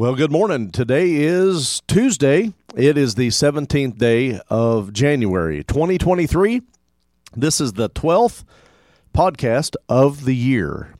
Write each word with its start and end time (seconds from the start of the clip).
Well, 0.00 0.14
good 0.14 0.32
morning. 0.32 0.70
Today 0.70 1.12
is 1.16 1.82
Tuesday. 1.86 2.54
It 2.74 2.96
is 2.96 3.16
the 3.16 3.28
17th 3.28 3.98
day 3.98 4.40
of 4.48 4.94
January 4.94 5.62
2023. 5.62 6.62
This 7.36 7.60
is 7.60 7.74
the 7.74 7.90
12th 7.90 8.44
podcast 9.14 9.76
of 9.90 10.24
the 10.24 10.34
year. 10.34 10.94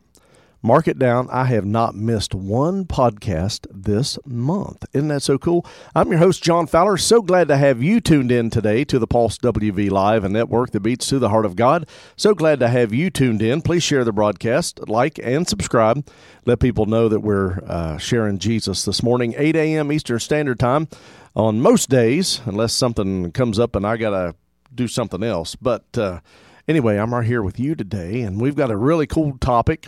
Mark 0.63 0.89
it 0.89 0.99
down. 0.99 1.27
I 1.31 1.45
have 1.45 1.65
not 1.65 1.95
missed 1.95 2.35
one 2.35 2.85
podcast 2.85 3.67
this 3.71 4.19
month. 4.27 4.85
Isn't 4.93 5.09
that 5.09 5.23
so 5.23 5.39
cool? 5.39 5.65
I'm 5.95 6.11
your 6.11 6.19
host, 6.19 6.43
John 6.43 6.67
Fowler. 6.67 6.99
So 6.99 7.23
glad 7.23 7.49
to 7.49 7.57
have 7.57 7.83
you 7.83 7.99
tuned 7.99 8.31
in 8.31 8.51
today 8.51 8.85
to 8.85 8.99
the 8.99 9.07
Pulse 9.07 9.39
WV 9.39 9.91
Live, 9.91 10.23
a 10.23 10.29
network 10.29 10.73
that 10.73 10.81
beats 10.81 11.07
to 11.07 11.19
the 11.19 11.31
heart 11.31 11.47
of 11.47 11.57
God. 11.57 11.89
So 12.15 12.35
glad 12.35 12.61
to 12.61 12.69
have 12.69 12.93
you 12.93 13.09
tuned 13.09 13.41
in. 13.41 13.63
Please 13.63 13.83
share 13.83 14.05
the 14.05 14.13
broadcast, 14.13 14.87
like, 14.87 15.19
and 15.23 15.49
subscribe. 15.49 16.07
Let 16.45 16.61
people 16.61 16.85
know 16.85 17.09
that 17.09 17.21
we're 17.21 17.61
uh, 17.67 17.97
sharing 17.97 18.39
Jesus 18.39 18.85
this 18.85 19.03
morning, 19.03 19.35
8 19.39 19.57
a.m. 19.57 19.91
Eastern 19.91 20.19
Standard 20.19 20.59
Time 20.59 20.89
on 21.35 21.63
most 21.63 21.89
days, 21.89 22.43
unless 22.45 22.75
something 22.75 23.33
comes 23.33 23.59
up 23.59 23.75
and 23.75 23.87
I 23.87 23.97
got 23.97 24.11
to 24.11 24.35
do 24.75 24.89
something 24.89 25.23
else. 25.23 25.57
But 25.57 25.97
uh, 25.97 26.21
anyway, 26.69 26.99
I'm 26.99 27.15
right 27.15 27.25
here 27.25 27.43
with 27.43 27.59
you 27.59 27.75
today, 27.75 28.21
and 28.21 28.39
we've 28.39 28.57
got 28.57 28.71
a 28.71 28.77
really 28.77 29.07
cool 29.07 29.39
topic. 29.39 29.87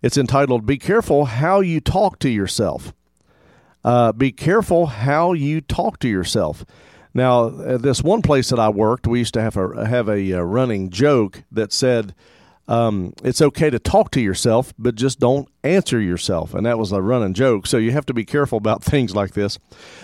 It's 0.00 0.16
entitled 0.16 0.64
Be 0.64 0.78
Careful 0.78 1.24
How 1.24 1.58
You 1.60 1.80
Talk 1.80 2.20
to 2.20 2.28
Yourself. 2.28 2.94
Uh, 3.82 4.12
be 4.12 4.30
careful 4.30 4.86
how 4.86 5.32
you 5.32 5.60
talk 5.60 5.98
to 6.00 6.08
yourself. 6.08 6.64
Now, 7.14 7.48
this 7.48 8.02
one 8.02 8.22
place 8.22 8.50
that 8.50 8.60
I 8.60 8.68
worked, 8.68 9.08
we 9.08 9.18
used 9.18 9.34
to 9.34 9.40
have 9.40 9.56
a 9.56 9.86
have 9.86 10.08
a, 10.08 10.12
a 10.12 10.38
uh, 10.38 10.42
running 10.42 10.90
joke 10.90 11.42
that 11.50 11.72
said, 11.72 12.14
um, 12.68 13.12
"It's 13.24 13.42
okay 13.42 13.70
to 13.70 13.78
talk 13.80 14.12
to 14.12 14.20
yourself, 14.20 14.72
but 14.78 14.94
just 14.94 15.18
don't 15.18 15.48
answer 15.64 16.00
yourself." 16.00 16.54
And 16.54 16.64
that 16.66 16.78
was 16.78 16.92
a 16.92 17.02
running 17.02 17.34
joke. 17.34 17.66
So 17.66 17.76
you 17.76 17.90
have 17.90 18.06
to 18.06 18.14
be 18.14 18.24
careful 18.24 18.58
about 18.58 18.84
things 18.92 19.16
like 19.16 19.32
this. 19.32 19.58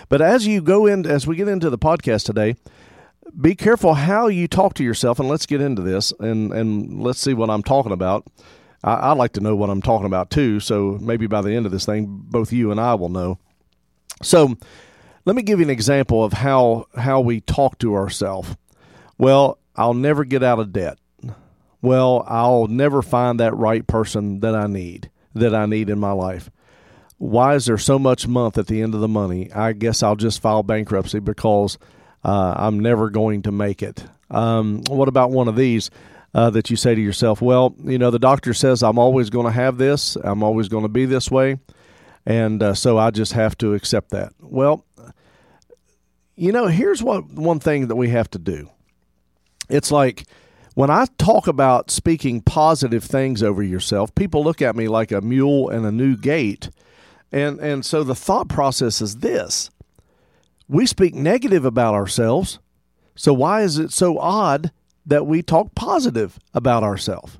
But 0.09 0.21
as 0.21 0.45
you 0.45 0.61
go 0.61 0.85
in, 0.87 1.05
as 1.05 1.25
we 1.25 1.37
get 1.37 1.47
into 1.47 1.69
the 1.69 1.77
podcast 1.77 2.25
today, 2.25 2.55
be 3.39 3.55
careful 3.55 3.93
how 3.93 4.27
you 4.27 4.47
talk 4.49 4.73
to 4.75 4.83
yourself. 4.83 5.19
And 5.19 5.29
let's 5.29 5.45
get 5.45 5.61
into 5.61 5.81
this, 5.81 6.11
and 6.19 6.51
and 6.51 7.01
let's 7.01 7.19
see 7.19 7.33
what 7.33 7.49
I'm 7.49 7.63
talking 7.63 7.93
about. 7.93 8.25
I, 8.85 9.09
would 9.09 9.17
like 9.17 9.33
to 9.33 9.41
know 9.41 9.55
what 9.55 9.69
I'm 9.69 9.81
talking 9.81 10.05
about 10.05 10.29
too. 10.29 10.59
So 10.59 10.97
maybe 11.01 11.25
by 11.27 11.41
the 11.41 11.53
end 11.55 11.65
of 11.65 11.71
this 11.71 11.85
thing, 11.85 12.05
both 12.07 12.53
you 12.53 12.71
and 12.71 12.79
I 12.79 12.93
will 12.93 13.09
know. 13.09 13.39
So 14.21 14.55
let 15.25 15.35
me 15.35 15.41
give 15.41 15.59
you 15.59 15.65
an 15.65 15.71
example 15.71 16.23
of 16.23 16.33
how 16.33 16.85
how 16.95 17.19
we 17.19 17.41
talk 17.41 17.79
to 17.79 17.95
ourselves. 17.95 18.55
Well, 19.17 19.57
I'll 19.75 19.93
never 19.95 20.23
get 20.23 20.43
out 20.43 20.59
of 20.59 20.71
debt. 20.71 20.99
Well, 21.81 22.23
I'll 22.27 22.67
never 22.67 23.01
find 23.01 23.39
that 23.39 23.55
right 23.55 23.85
person 23.85 24.39
that 24.41 24.55
I 24.55 24.67
need 24.67 25.09
that 25.33 25.53
I 25.53 25.65
need 25.65 25.89
in 25.89 25.99
my 25.99 26.11
life. 26.11 26.49
Why 27.17 27.55
is 27.55 27.65
there 27.65 27.77
so 27.77 27.99
much 27.99 28.27
month 28.27 28.57
at 28.57 28.67
the 28.67 28.81
end 28.81 28.93
of 28.93 29.01
the 29.01 29.07
money? 29.07 29.51
I 29.51 29.73
guess 29.73 30.01
I'll 30.01 30.15
just 30.15 30.41
file 30.41 30.63
bankruptcy 30.63 31.19
because 31.19 31.77
uh, 32.23 32.53
I'm 32.57 32.79
never 32.79 33.09
going 33.09 33.43
to 33.43 33.51
make 33.51 33.83
it. 33.83 34.05
Um, 34.29 34.81
what 34.89 35.07
about 35.07 35.31
one 35.31 35.47
of 35.47 35.55
these? 35.55 35.91
Uh, 36.35 36.49
that 36.49 36.69
you 36.69 36.75
say 36.75 36.93
to 36.93 37.01
yourself, 37.01 37.41
well, 37.41 37.73
you 37.85 37.97
know, 37.97 38.11
the 38.11 38.19
doctor 38.19 38.53
says 38.53 38.83
I'm 38.83 38.99
always 38.99 39.29
going 39.29 39.45
to 39.45 39.53
have 39.53 39.77
this, 39.77 40.17
I'm 40.17 40.43
always 40.43 40.67
going 40.67 40.83
to 40.83 40.89
be 40.89 41.05
this 41.05 41.31
way, 41.31 41.59
and 42.25 42.61
uh, 42.61 42.73
so 42.73 42.97
I 42.97 43.09
just 43.09 43.31
have 43.31 43.57
to 43.59 43.73
accept 43.73 44.09
that. 44.11 44.33
Well, 44.41 44.85
you 46.35 46.51
know, 46.51 46.67
here's 46.67 47.01
what 47.01 47.25
one 47.31 47.61
thing 47.61 47.87
that 47.87 47.95
we 47.95 48.09
have 48.09 48.29
to 48.31 48.39
do. 48.39 48.69
It's 49.69 49.91
like 49.91 50.25
when 50.73 50.89
I 50.89 51.05
talk 51.17 51.47
about 51.47 51.89
speaking 51.89 52.41
positive 52.41 53.05
things 53.05 53.41
over 53.41 53.63
yourself, 53.63 54.13
people 54.13 54.43
look 54.43 54.61
at 54.61 54.75
me 54.75 54.89
like 54.89 55.13
a 55.13 55.21
mule 55.21 55.69
and 55.69 55.85
a 55.85 55.91
new 55.91 56.17
gate. 56.17 56.69
And 57.31 57.61
and 57.61 57.85
so 57.85 58.03
the 58.03 58.13
thought 58.13 58.49
process 58.49 59.01
is 59.01 59.17
this. 59.17 59.69
We 60.67 60.85
speak 60.85 61.15
negative 61.15 61.63
about 61.63 61.93
ourselves. 61.93 62.59
So 63.15 63.33
why 63.33 63.61
is 63.61 63.79
it 63.79 63.93
so 63.93 64.19
odd 64.19 64.71
that 65.05 65.25
we 65.25 65.41
talk 65.41 65.75
positive 65.75 66.39
about 66.53 66.83
ourselves. 66.83 67.37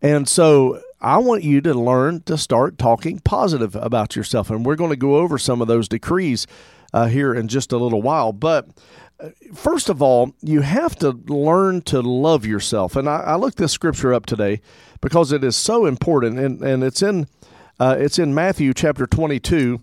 And 0.00 0.28
so 0.28 0.80
I 1.00 1.18
want 1.18 1.44
you 1.44 1.60
to 1.62 1.74
learn 1.74 2.22
to 2.22 2.36
start 2.36 2.78
talking 2.78 3.20
positive 3.20 3.74
about 3.76 4.16
yourself. 4.16 4.50
And 4.50 4.64
we're 4.64 4.76
going 4.76 4.90
to 4.90 4.96
go 4.96 5.16
over 5.16 5.38
some 5.38 5.60
of 5.60 5.68
those 5.68 5.88
decrees 5.88 6.46
uh, 6.92 7.06
here 7.06 7.34
in 7.34 7.48
just 7.48 7.72
a 7.72 7.78
little 7.78 8.02
while. 8.02 8.32
But 8.32 8.68
uh, 9.20 9.30
first 9.54 9.88
of 9.88 10.02
all, 10.02 10.34
you 10.42 10.60
have 10.60 10.96
to 10.96 11.10
learn 11.10 11.82
to 11.82 12.00
love 12.00 12.46
yourself. 12.46 12.96
And 12.96 13.08
I, 13.08 13.16
I 13.16 13.36
looked 13.36 13.58
this 13.58 13.72
scripture 13.72 14.12
up 14.12 14.26
today 14.26 14.60
because 15.00 15.32
it 15.32 15.44
is 15.44 15.56
so 15.56 15.86
important. 15.86 16.38
And, 16.38 16.62
and 16.62 16.82
it's 16.84 17.02
in 17.02 17.26
uh, 17.80 17.96
it's 17.98 18.18
in 18.18 18.34
Matthew 18.34 18.72
chapter 18.72 19.06
22. 19.06 19.80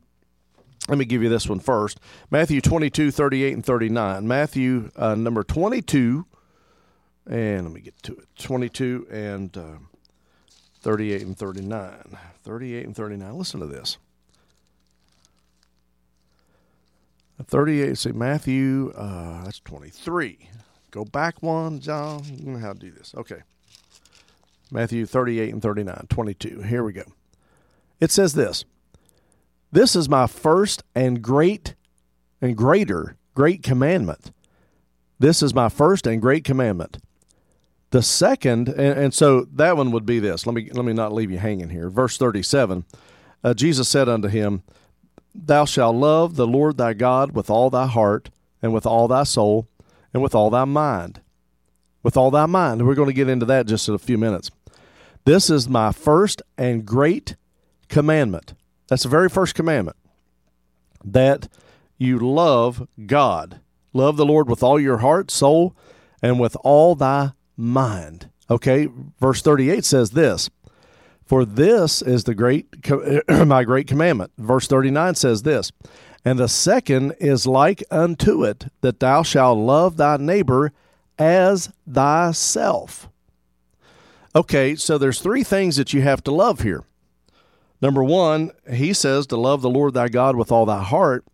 Let 0.87 0.97
me 0.97 1.05
give 1.05 1.21
you 1.21 1.29
this 1.29 1.47
one 1.47 1.59
first. 1.59 1.99
Matthew 2.29 2.61
22, 2.61 3.11
38 3.11 3.53
and 3.53 3.65
39. 3.65 4.27
Matthew 4.27 4.91
uh, 4.95 5.15
number 5.15 5.43
22, 5.43 6.25
and 7.29 7.65
let 7.65 7.73
me 7.73 7.81
get 7.81 8.01
to 8.03 8.13
it 8.13 8.27
22 8.39 9.07
and 9.11 9.55
uh, 9.57 9.77
38 10.81 11.21
and 11.21 11.37
39. 11.37 12.17
38 12.43 12.85
and 12.85 12.95
39. 12.95 13.37
Listen 13.37 13.59
to 13.59 13.67
this. 13.67 13.97
38, 17.43 17.97
see, 17.97 18.11
Matthew, 18.11 18.93
uh, 18.95 19.43
that's 19.43 19.59
23. 19.61 20.37
Go 20.91 21.05
back 21.05 21.41
one, 21.41 21.79
John. 21.79 22.21
You 22.25 22.51
know 22.51 22.59
how 22.59 22.73
to 22.73 22.79
do 22.79 22.91
this. 22.91 23.15
Okay. 23.17 23.41
Matthew 24.71 25.05
38 25.05 25.51
and 25.51 25.61
39, 25.61 26.05
22. 26.09 26.61
Here 26.61 26.83
we 26.83 26.93
go. 26.93 27.03
It 27.99 28.11
says 28.11 28.33
this 28.33 28.65
This 29.71 29.95
is 29.95 30.07
my 30.07 30.27
first 30.27 30.83
and 30.93 31.21
great 31.21 31.75
and 32.41 32.55
greater, 32.55 33.17
great 33.33 33.63
commandment. 33.63 34.31
This 35.19 35.41
is 35.41 35.53
my 35.53 35.69
first 35.69 36.05
and 36.05 36.21
great 36.21 36.43
commandment 36.43 36.99
the 37.91 38.01
second, 38.01 38.69
and, 38.69 38.97
and, 38.97 39.13
so 39.13 39.45
that 39.53 39.77
one 39.77 39.91
would 39.91 40.05
be 40.05 40.19
this. 40.19 40.45
Let 40.45 40.55
me 40.55 40.69
let 40.71 40.85
me 40.85 40.93
not 40.93 41.13
leave 41.13 41.29
you 41.29 41.37
hanging 41.37 41.69
here. 41.69 41.89
Verse 41.89 42.17
thirty-seven. 42.17 42.85
Uh, 43.43 43.53
Jesus 43.53 43.89
said 43.89 44.07
unto 44.07 44.29
him, 44.29 44.63
"Thou 45.35 45.65
shalt 45.65 45.95
love 45.95 46.35
the 46.35 46.47
Lord 46.47 46.77
thy 46.77 46.93
God 46.93 47.33
with 47.33 47.49
all 47.49 47.69
thy 47.69 47.87
heart, 47.87 48.29
and 48.61 48.73
with 48.73 48.85
all 48.85 49.07
thy 49.07 49.23
soul, 49.23 49.67
and 50.13 50.23
with 50.23 50.33
all 50.33 50.49
thy 50.49 50.65
mind, 50.65 51.21
with 52.01 52.15
all 52.15 52.31
thy 52.31 52.45
mind." 52.45 52.87
We're 52.87 52.95
going 52.95 53.09
to 53.09 53.13
get 53.13 53.29
into 53.29 53.45
that 53.47 53.67
just 53.67 53.89
in 53.89 53.93
a 53.93 53.99
few 53.99 54.17
minutes. 54.17 54.49
This 55.25 55.49
is 55.49 55.67
my 55.67 55.91
first 55.91 56.41
and 56.57 56.85
great 56.85 57.35
commandment. 57.89 58.53
That's 58.87 59.03
the 59.03 59.09
very 59.09 59.29
first 59.29 59.53
commandment. 59.53 59.97
That 61.03 61.49
you 61.97 62.19
love 62.19 62.87
God, 63.05 63.59
love 63.91 64.15
the 64.15 64.25
Lord 64.25 64.49
with 64.49 64.63
all 64.63 64.79
your 64.79 64.99
heart, 64.99 65.29
soul, 65.29 65.75
and 66.21 66.39
with 66.39 66.55
all 66.63 66.95
thy 66.95 67.33
mind. 67.61 68.29
Okay, 68.49 68.89
verse 69.19 69.41
38 69.41 69.85
says 69.85 70.11
this 70.11 70.49
For 71.25 71.45
this 71.45 72.01
is 72.01 72.25
the 72.25 72.35
great, 72.35 72.67
my 73.29 73.63
great 73.63 73.87
commandment. 73.87 74.31
Verse 74.37 74.67
39 74.67 75.15
says 75.15 75.43
this 75.43 75.71
And 76.25 76.37
the 76.37 76.49
second 76.49 77.13
is 77.19 77.45
like 77.45 77.83
unto 77.89 78.43
it, 78.43 78.65
that 78.81 78.99
thou 78.99 79.23
shalt 79.23 79.57
love 79.57 79.97
thy 79.97 80.17
neighbor 80.17 80.73
as 81.17 81.71
thyself. 81.89 83.07
Okay, 84.35 84.75
so 84.75 84.97
there's 84.97 85.21
three 85.21 85.43
things 85.43 85.75
that 85.75 85.93
you 85.93 86.01
have 86.01 86.23
to 86.23 86.31
love 86.31 86.61
here. 86.61 86.83
Number 87.81 88.03
one, 88.03 88.51
he 88.71 88.93
says 88.93 89.27
to 89.27 89.37
love 89.37 89.61
the 89.61 89.69
Lord 89.69 89.93
thy 89.93 90.07
God 90.07 90.35
with 90.35 90.51
all 90.51 90.65
thy 90.65 90.81
heart, 90.83 91.25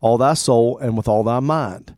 all 0.00 0.16
thy 0.16 0.34
soul, 0.34 0.78
and 0.78 0.96
with 0.96 1.08
all 1.08 1.24
thy 1.24 1.40
mind 1.40 1.97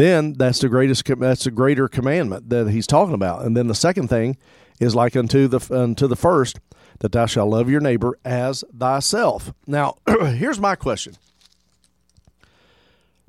then 0.00 0.32
that's 0.32 0.60
the 0.60 0.68
greatest 0.68 1.04
that's 1.18 1.44
the 1.44 1.50
greater 1.50 1.86
commandment 1.86 2.48
that 2.48 2.70
he's 2.70 2.86
talking 2.86 3.14
about. 3.14 3.44
And 3.44 3.56
then 3.56 3.66
the 3.66 3.74
second 3.74 4.08
thing 4.08 4.36
is 4.80 4.94
like 4.94 5.14
unto 5.14 5.46
the 5.46 5.60
unto 5.74 6.06
the 6.06 6.16
first 6.16 6.58
that 7.00 7.12
thou 7.12 7.26
shalt 7.26 7.50
love 7.50 7.68
your 7.68 7.80
neighbor 7.80 8.18
as 8.24 8.64
thyself. 8.76 9.52
Now 9.66 9.96
here's 10.06 10.58
my 10.58 10.74
question. 10.74 11.14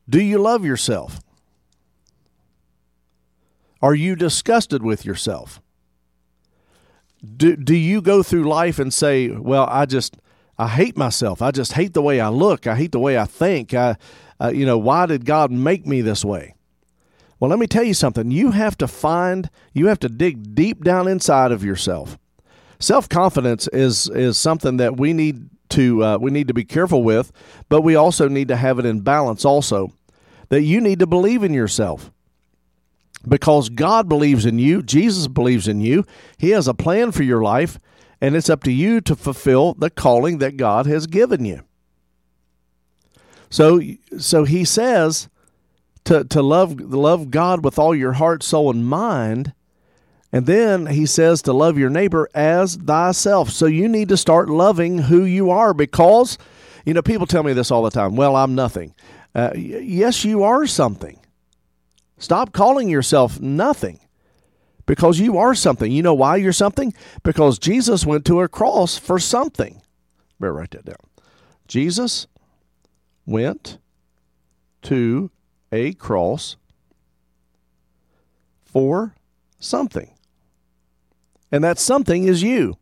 Do 0.10 0.22
you 0.22 0.38
love 0.38 0.66
yourself? 0.66 1.20
Are 3.82 3.96
you 3.96 4.16
disgusted 4.16 4.84
with 4.84 5.06
yourself? 5.06 5.62
Do, 7.38 7.56
do 7.56 7.76
you 7.76 8.02
go 8.02 8.24
through 8.24 8.44
life 8.44 8.80
and 8.80 8.92
say 8.94 9.30
well 9.30 9.68
i 9.70 9.86
just 9.86 10.18
i 10.58 10.68
hate 10.68 10.96
myself. 10.96 11.42
I 11.42 11.52
just 11.52 11.74
hate 11.74 11.94
the 11.94 12.02
way 12.02 12.20
i 12.20 12.30
look. 12.30 12.66
I 12.66 12.76
hate 12.76 12.94
the 12.94 13.00
way 13.00 13.18
i 13.18 13.26
think. 13.26 13.74
I 13.74 13.98
uh, 14.40 14.52
you 14.54 14.66
know 14.66 14.78
why 14.78 15.06
did 15.06 15.26
god 15.26 15.52
make 15.52 15.86
me 15.86 16.02
this 16.02 16.24
way 16.24 16.56
well, 17.42 17.50
let 17.50 17.58
me 17.58 17.66
tell 17.66 17.84
you 17.84 17.96
something. 17.96 18.30
You 18.30 18.52
have 18.52 18.78
to 18.78 18.88
find, 18.88 19.50
you 19.74 19.88
have 19.88 19.98
to 20.02 20.10
dig 20.10 20.54
deep 20.54 20.84
down 20.84 21.08
inside 21.08 21.52
of 21.52 21.66
yourself. 21.66 22.20
Self 22.80 23.10
confidence 23.10 23.68
is 23.70 24.08
is 24.10 24.38
something 24.38 24.78
that 24.78 24.98
we 24.98 25.12
need 25.12 25.50
to 25.70 26.04
uh, 26.04 26.18
we 26.20 26.30
need 26.30 26.48
to 26.50 26.54
be 26.54 26.64
careful 26.64 27.04
with, 27.04 27.32
but 27.68 27.82
we 27.82 27.96
also 27.96 28.28
need 28.28 28.48
to 28.50 28.56
have 28.56 28.78
it 28.78 28.86
in 28.86 29.00
balance. 29.00 29.44
Also, 29.44 29.92
that 30.50 30.62
you 30.62 30.80
need 30.80 31.00
to 31.00 31.08
believe 31.08 31.44
in 31.44 31.52
yourself 31.52 32.12
because 33.28 33.70
God 33.70 34.08
believes 34.08 34.46
in 34.46 34.60
you, 34.60 34.84
Jesus 34.84 35.28
believes 35.28 35.68
in 35.68 35.82
you. 35.82 36.06
He 36.38 36.52
has 36.52 36.68
a 36.68 36.76
plan 36.76 37.12
for 37.12 37.24
your 37.24 37.42
life, 37.42 37.80
and 38.20 38.36
it's 38.36 38.52
up 38.52 38.64
to 38.66 38.72
you 38.72 39.02
to 39.02 39.16
fulfill 39.16 39.74
the 39.74 39.90
calling 39.90 40.38
that 40.38 40.58
God 40.58 40.86
has 40.86 41.08
given 41.08 41.44
you. 41.46 41.64
So 43.50 43.82
so 44.20 44.44
he 44.44 44.64
says 44.64 45.28
to 46.06 46.24
to 46.26 46.42
love 46.42 46.80
love 46.80 47.32
God 47.32 47.64
with 47.64 47.78
all 47.78 47.96
your 47.96 48.14
heart, 48.14 48.44
soul, 48.44 48.70
and 48.70 48.86
mind. 48.86 49.54
And 50.34 50.46
then 50.46 50.86
he 50.86 51.06
says 51.06 51.42
to 51.42 51.54
love 51.54 51.78
your 51.78 51.90
neighbor 51.90 52.30
as 52.34 52.76
thyself. 52.78 53.50
So 53.50 53.66
you 53.66 53.90
need 53.90 54.10
to 54.10 54.18
start 54.18 54.50
loving 54.50 54.98
who 54.98 55.26
you 55.26 55.50
are 55.50 55.74
because, 55.74 56.38
you 56.86 56.94
know, 56.94 57.02
people 57.02 57.28
tell 57.28 57.44
me 57.44 57.52
this 57.52 57.70
all 57.70 57.84
the 57.84 57.92
time. 57.92 58.16
Well, 58.16 58.38
I'm 58.38 58.56
nothing. 58.56 58.96
Uh, 59.36 59.52
yes, 59.56 60.24
you 60.24 60.44
are 60.44 60.66
something. 60.66 61.20
Stop 62.18 62.54
calling 62.54 62.88
yourself 62.88 63.42
nothing 63.42 64.00
because 64.86 65.20
you 65.20 65.38
are 65.38 65.56
something. 65.56 65.92
You 65.92 66.04
know 66.04 66.14
why 66.14 66.38
you're 66.38 66.54
something? 66.54 66.94
Because 67.24 67.60
Jesus 67.60 68.06
went 68.06 68.26
to 68.26 68.42
a 68.42 68.48
cross 68.48 68.98
for 68.98 69.20
something. 69.20 69.82
Better 70.40 70.54
write 70.54 70.72
that 70.72 70.86
down. 70.86 70.96
Jesus 71.68 72.28
went 73.26 73.78
to 74.84 75.32
a 75.72 75.94
cross 75.94 76.58
for 78.66 79.16
something. 79.60 80.12
And 81.52 81.64
that 81.64 81.80
something 81.80 82.26
is 82.26 82.42
you. 82.42 82.78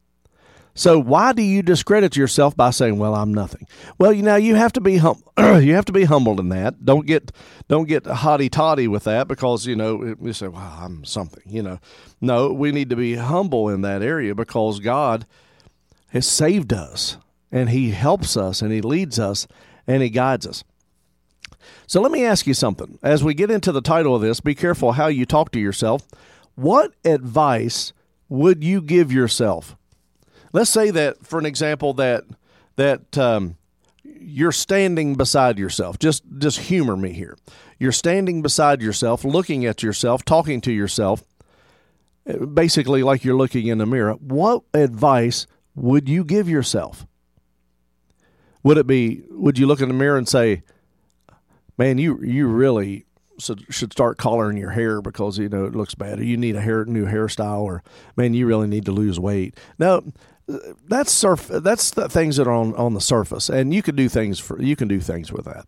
So 0.76 0.98
why 0.98 1.34
do 1.34 1.42
you 1.42 1.62
discredit 1.62 2.16
yourself 2.16 2.56
by 2.56 2.70
saying, 2.70 3.00
"Well, 3.00 3.14
I'm 3.14 3.34
nothing"? 3.34 3.68
Well, 3.98 4.14
you 4.14 4.24
know 4.24 4.38
you 4.38 4.56
have 4.56 4.72
to 4.74 4.82
be 4.82 4.96
hum- 4.98 5.22
you 5.38 5.74
have 5.74 5.86
to 5.86 5.92
be 5.92 6.06
humbled 6.06 6.40
in 6.40 6.50
that. 6.50 6.86
Don't 6.86 7.06
get 7.06 7.34
don't 7.68 7.88
get 7.88 8.06
hotty 8.06 8.50
toddy 8.50 8.88
with 8.88 9.04
that 9.04 9.28
because 9.28 9.66
you 9.66 9.76
know 9.76 10.16
we 10.18 10.32
say, 10.32 10.48
"Well, 10.48 10.62
I'm 10.62 11.04
something." 11.04 11.44
You 11.48 11.64
know, 11.64 11.80
no, 12.22 12.54
we 12.54 12.72
need 12.72 12.92
to 12.92 12.96
be 12.96 13.16
humble 13.16 13.68
in 13.68 13.82
that 13.82 14.02
area 14.02 14.34
because 14.34 14.80
God 14.80 15.26
has 16.10 16.26
saved 16.26 16.72
us 16.72 17.18
and 17.52 17.70
He 17.70 17.92
helps 17.92 18.38
us 18.38 18.62
and 18.62 18.72
He 18.72 18.80
leads 18.80 19.20
us 19.20 19.48
and 19.86 20.02
He 20.02 20.10
guides 20.10 20.48
us. 20.48 20.64
So 21.88 22.02
let 22.02 22.12
me 22.12 22.26
ask 22.26 22.48
you 22.48 22.54
something. 22.54 23.00
As 23.02 23.24
we 23.24 23.34
get 23.34 23.52
into 23.52 23.72
the 23.72 23.82
title 23.82 24.16
of 24.16 24.22
this, 24.22 24.40
be 24.40 24.56
careful 24.56 24.94
how 24.94 25.08
you 25.08 25.26
talk 25.26 25.52
to 25.52 25.60
yourself. 25.60 26.08
What 26.56 26.94
advice 27.06 27.94
would 28.28 28.64
you 28.64 28.82
give 28.82 29.12
yourself? 29.12 29.76
Let's 30.52 30.70
say 30.70 30.92
that, 30.92 31.26
for 31.26 31.40
an 31.40 31.46
example, 31.46 31.94
that 31.96 32.26
that 32.76 33.18
um, 33.18 33.58
you're 34.04 34.52
standing 34.52 35.16
beside 35.16 35.60
yourself. 35.60 36.00
Just 36.00 36.24
just 36.38 36.60
humor 36.60 36.96
me 36.96 37.12
here. 37.12 37.38
You're 37.78 37.92
standing 37.92 38.42
beside 38.42 38.82
yourself, 38.82 39.24
looking 39.24 39.66
at 39.66 39.84
yourself, 39.84 40.26
talking 40.26 40.60
to 40.62 40.72
yourself, 40.72 41.24
basically 42.54 43.04
like 43.04 43.24
you're 43.24 43.38
looking 43.38 43.68
in 43.68 43.80
a 43.80 43.86
mirror. 43.86 44.14
What 44.14 44.64
advice 44.74 45.48
would 45.76 46.10
you 46.10 46.24
give 46.24 46.50
yourself? 46.50 47.06
Would 48.64 48.78
it 48.78 48.88
be? 48.88 49.24
Would 49.30 49.58
you 49.58 49.66
look 49.66 49.82
in 49.82 49.88
the 49.88 49.94
mirror 49.94 50.18
and 50.18 50.28
say, 50.28 50.64
"Man, 51.80 51.98
you 51.98 52.22
you 52.22 52.48
really 52.48 53.06
should 53.40 53.94
start 53.94 54.18
collaring 54.18 54.58
your 54.58 54.72
hair 54.72 55.02
because 55.02 55.40
you 55.40 55.48
know 55.48 55.64
it 55.66 55.74
looks 55.74 55.96
bad, 55.96 56.20
or 56.20 56.24
you 56.24 56.36
need 56.36 56.58
a 56.58 56.62
hair 56.62 56.84
new 56.86 57.06
hairstyle, 57.06 57.62
or 57.62 57.82
man, 58.18 58.34
you 58.34 58.46
really 58.46 58.68
need 58.68 58.86
to 58.86 58.92
lose 58.92 59.20
weight." 59.20 59.56
No, 59.80 60.04
that's 60.88 61.12
surf. 61.12 61.48
That's 61.48 61.92
the 61.92 62.10
things 62.10 62.36
that 62.36 62.48
are 62.48 62.54
on 62.54 62.76
on 62.76 62.94
the 62.94 63.02
surface, 63.02 63.50
and 63.50 63.74
you 63.74 63.82
can 63.82 63.96
do 63.96 64.10
things 64.10 64.40
for 64.40 64.62
you 64.62 64.76
can 64.76 64.88
do 64.88 65.00
things 65.00 65.32
with 65.32 65.46
that. 65.46 65.66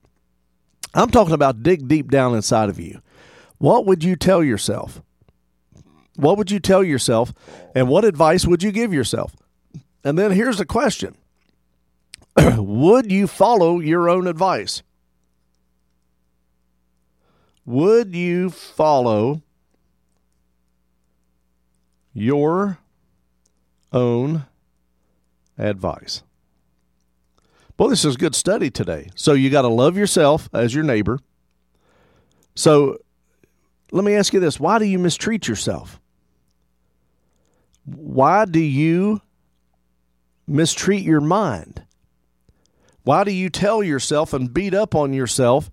I'm 0.94 1.10
talking 1.10 1.34
about 1.34 1.64
dig 1.64 1.88
deep 1.88 2.12
down 2.12 2.36
inside 2.36 2.70
of 2.70 2.80
you. 2.80 3.02
What 3.58 3.86
would 3.86 4.04
you 4.04 4.16
tell 4.16 4.44
yourself? 4.44 5.02
What 6.18 6.38
would 6.38 6.52
you 6.52 6.60
tell 6.60 6.84
yourself, 6.84 7.34
and 7.74 7.88
what 7.88 8.04
advice 8.04 8.46
would 8.46 8.64
you 8.64 8.72
give 8.72 8.94
yourself? 8.94 9.34
And 10.04 10.18
then 10.18 10.32
here's 10.32 10.58
the 10.58 10.66
question: 10.66 11.16
Would 12.38 13.12
you 13.12 13.28
follow 13.28 13.80
your 13.80 14.10
own 14.10 14.28
advice? 14.28 14.84
Would 17.66 18.16
you 18.16 18.50
follow 18.50 19.42
your 22.14 22.80
own 23.92 24.46
advice? 25.58 26.24
Well, 27.78 27.90
this 27.90 28.06
is 28.06 28.18
good 28.18 28.36
study 28.36 28.70
today. 28.70 29.10
So 29.16 29.34
you 29.34 29.50
got 29.50 29.64
to 29.64 29.68
love 29.68 29.98
yourself 29.98 30.50
as 30.54 30.74
your 30.74 30.84
neighbor. 30.84 31.20
So 32.56 32.98
let 33.92 34.04
me 34.04 34.14
ask 34.16 34.34
you 34.34 34.40
this 34.40 34.60
why 34.60 34.80
do 34.80 34.86
you 34.86 35.00
mistreat 35.00 35.48
yourself? 35.48 36.00
Why 37.86 38.46
do 38.46 38.60
you 38.60 39.22
mistreat 40.48 41.04
your 41.04 41.22
mind? 41.22 41.84
Why 43.04 43.24
do 43.24 43.32
you 43.32 43.50
tell 43.50 43.82
yourself 43.82 44.34
and 44.34 44.54
beat 44.54 44.74
up 44.74 44.94
on 44.94 45.14
yourself 45.14 45.72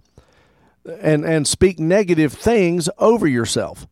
and, 1.01 1.25
and 1.25 1.47
speak 1.47 1.79
negative 1.79 2.33
things 2.33 2.89
over 2.99 3.27
yourself? 3.27 3.87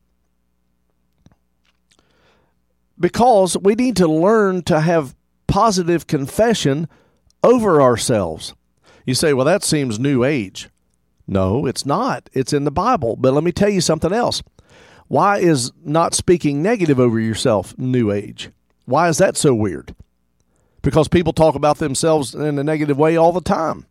Because 2.99 3.57
we 3.59 3.75
need 3.75 3.97
to 3.97 4.09
learn 4.09 4.63
to 4.63 4.81
have 4.81 5.15
positive 5.47 6.07
confession 6.07 6.89
over 7.43 7.81
ourselves. 7.81 8.55
You 9.05 9.15
say, 9.15 9.33
well, 9.33 9.45
that 9.47 9.63
seems 9.63 9.99
new 9.99 10.25
age. 10.25 10.69
No, 11.27 11.67
it's 11.67 11.85
not. 11.85 12.29
It's 12.33 12.53
in 12.53 12.65
the 12.65 12.71
Bible. 12.71 13.17
But 13.17 13.35
let 13.35 13.45
me 13.45 13.53
tell 13.53 13.69
you 13.69 13.81
something 13.81 14.13
else. 14.13 14.43
Why 15.09 15.39
is 15.39 15.73
not 15.85 16.15
speaking 16.15 16.63
negative 16.63 16.99
over 16.99 17.21
yourself 17.21 17.77
new 17.79 18.11
age? 18.11 18.51
Why 18.87 19.09
is 19.09 19.19
that 19.19 19.37
so 19.37 19.55
weird? 19.55 19.95
Because 20.83 21.09
people 21.09 21.33
talk 21.33 21.55
about 21.55 21.79
themselves 21.79 22.35
in 22.35 22.59
a 22.59 22.65
negative 22.65 22.99
way 22.99 23.17
all 23.17 23.33
the 23.33 23.41
time. 23.41 23.87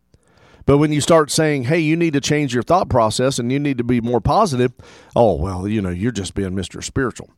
But 0.66 0.78
when 0.78 0.92
you 0.92 1.00
start 1.00 1.30
saying, 1.30 1.64
hey, 1.64 1.78
you 1.78 1.96
need 1.96 2.12
to 2.12 2.20
change 2.20 2.52
your 2.52 2.64
thought 2.64 2.88
process 2.88 3.38
and 3.38 3.50
you 3.50 3.58
need 3.58 3.78
to 3.78 3.84
be 3.84 4.00
more 4.00 4.20
positive, 4.20 4.72
oh, 5.14 5.34
well, 5.34 5.66
you 5.66 5.80
know, 5.80 5.90
you're 5.90 6.12
just 6.12 6.34
being 6.34 6.50
Mr. 6.50 6.82
Spiritual. 6.82 7.30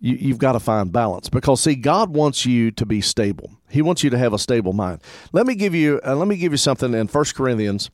You, 0.00 0.16
you've 0.16 0.38
got 0.38 0.52
to 0.52 0.60
find 0.60 0.92
balance 0.92 1.30
because 1.30 1.62
see 1.62 1.76
god 1.76 2.10
wants 2.10 2.44
you 2.44 2.70
to 2.72 2.84
be 2.84 3.00
stable. 3.00 3.50
He 3.70 3.80
wants 3.80 4.04
you 4.04 4.10
to 4.10 4.18
have 4.18 4.34
a 4.34 4.38
stable 4.38 4.74
mind. 4.74 5.00
Let 5.32 5.46
me 5.46 5.54
give 5.54 5.74
you 5.74 5.98
uh, 6.06 6.14
let 6.14 6.28
me 6.28 6.36
give 6.36 6.52
you 6.52 6.58
something 6.58 6.92
in 6.92 7.06
1 7.06 7.24
corinthians 7.34 7.90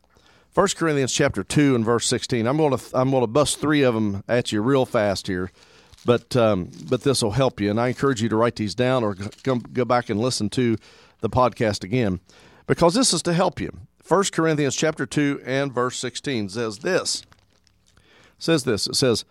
1 0.54 0.68
corinthians 0.76 1.12
chapter 1.12 1.44
2 1.44 1.76
and 1.76 1.84
verse 1.84 2.06
16 2.08 2.48
i'm 2.48 2.56
going 2.56 2.76
to 2.76 2.84
i'm 2.94 3.10
going 3.10 3.22
to 3.22 3.28
bust 3.28 3.60
three 3.60 3.82
of 3.82 3.94
them 3.94 4.24
at 4.28 4.50
you 4.50 4.60
real 4.60 4.84
fast 4.84 5.28
here 5.28 5.52
but 6.04 6.34
um, 6.34 6.70
but 6.88 7.02
this 7.02 7.22
will 7.22 7.30
help 7.30 7.60
you 7.60 7.70
and 7.70 7.80
i 7.80 7.86
encourage 7.86 8.20
you 8.20 8.28
to 8.28 8.34
write 8.34 8.56
these 8.56 8.74
down 8.74 9.04
or 9.04 9.14
go 9.44 9.84
back 9.84 10.10
and 10.10 10.20
listen 10.20 10.48
to 10.48 10.76
the 11.20 11.30
podcast 11.30 11.84
again 11.84 12.18
because 12.70 12.94
this 12.94 13.12
is 13.12 13.22
to 13.22 13.32
help 13.32 13.60
you 13.60 13.70
1 14.06 14.24
corinthians 14.32 14.76
chapter 14.76 15.04
2 15.04 15.42
and 15.44 15.72
verse 15.72 15.98
16 15.98 16.50
says 16.50 16.78
this 16.78 17.24
says 18.38 18.64
this 18.64 18.86
it 18.86 18.94
says 18.94 19.24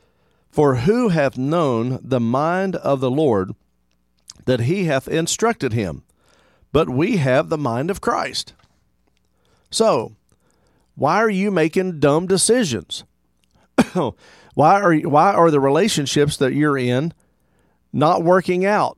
for 0.49 0.77
who 0.77 1.09
hath 1.09 1.37
known 1.37 1.99
the 2.01 2.19
mind 2.19 2.75
of 2.77 2.99
the 2.99 3.11
Lord 3.11 3.53
that 4.45 4.61
he 4.61 4.85
hath 4.85 5.07
instructed 5.07 5.73
him? 5.73 6.03
But 6.71 6.89
we 6.89 7.17
have 7.17 7.49
the 7.49 7.57
mind 7.57 7.89
of 7.89 8.01
Christ. 8.01 8.53
So, 9.71 10.13
why 10.95 11.17
are 11.17 11.29
you 11.29 11.51
making 11.51 11.99
dumb 11.99 12.27
decisions? 12.27 13.03
why 13.93 14.81
are 14.81 14.95
why 14.95 15.31
are 15.33 15.51
the 15.51 15.59
relationships 15.59 16.37
that 16.37 16.53
you're 16.53 16.77
in 16.77 17.13
not 17.93 18.23
working 18.23 18.65
out? 18.65 18.97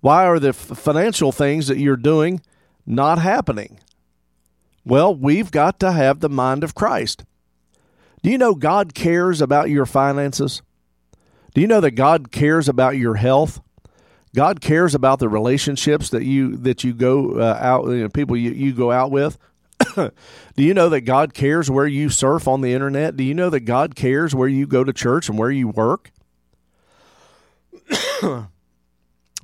Why 0.00 0.26
are 0.26 0.38
the 0.38 0.52
financial 0.52 1.32
things 1.32 1.66
that 1.68 1.78
you're 1.78 1.96
doing 1.96 2.40
not 2.86 3.18
happening? 3.18 3.78
Well, 4.84 5.14
we've 5.14 5.50
got 5.50 5.78
to 5.80 5.92
have 5.92 6.20
the 6.20 6.28
mind 6.28 6.64
of 6.64 6.74
Christ. 6.74 7.24
Do 8.22 8.30
you 8.30 8.38
know 8.38 8.54
God 8.54 8.94
cares 8.94 9.40
about 9.40 9.70
your 9.70 9.86
finances? 9.86 10.62
Do 11.54 11.60
you 11.60 11.66
know 11.66 11.80
that 11.80 11.92
God 11.92 12.30
cares 12.30 12.68
about 12.68 12.96
your 12.96 13.14
health? 13.16 13.60
God 14.34 14.60
cares 14.60 14.94
about 14.94 15.18
the 15.18 15.28
relationships 15.28 16.10
that 16.10 16.24
you 16.24 16.56
that 16.58 16.84
you 16.84 16.92
go 16.92 17.40
uh, 17.40 17.58
out, 17.60 17.86
you 17.86 18.02
know, 18.02 18.08
people 18.08 18.36
you, 18.36 18.52
you 18.52 18.72
go 18.72 18.92
out 18.92 19.10
with. 19.10 19.38
Do 19.96 20.12
you 20.56 20.74
know 20.74 20.88
that 20.90 21.00
God 21.02 21.34
cares 21.34 21.70
where 21.70 21.86
you 21.86 22.10
surf 22.10 22.46
on 22.46 22.60
the 22.60 22.72
internet? 22.72 23.16
Do 23.16 23.24
you 23.24 23.34
know 23.34 23.50
that 23.50 23.60
God 23.60 23.96
cares 23.96 24.34
where 24.34 24.48
you 24.48 24.66
go 24.66 24.84
to 24.84 24.92
church 24.92 25.28
and 25.28 25.38
where 25.38 25.50
you 25.50 25.68
work? 25.68 26.12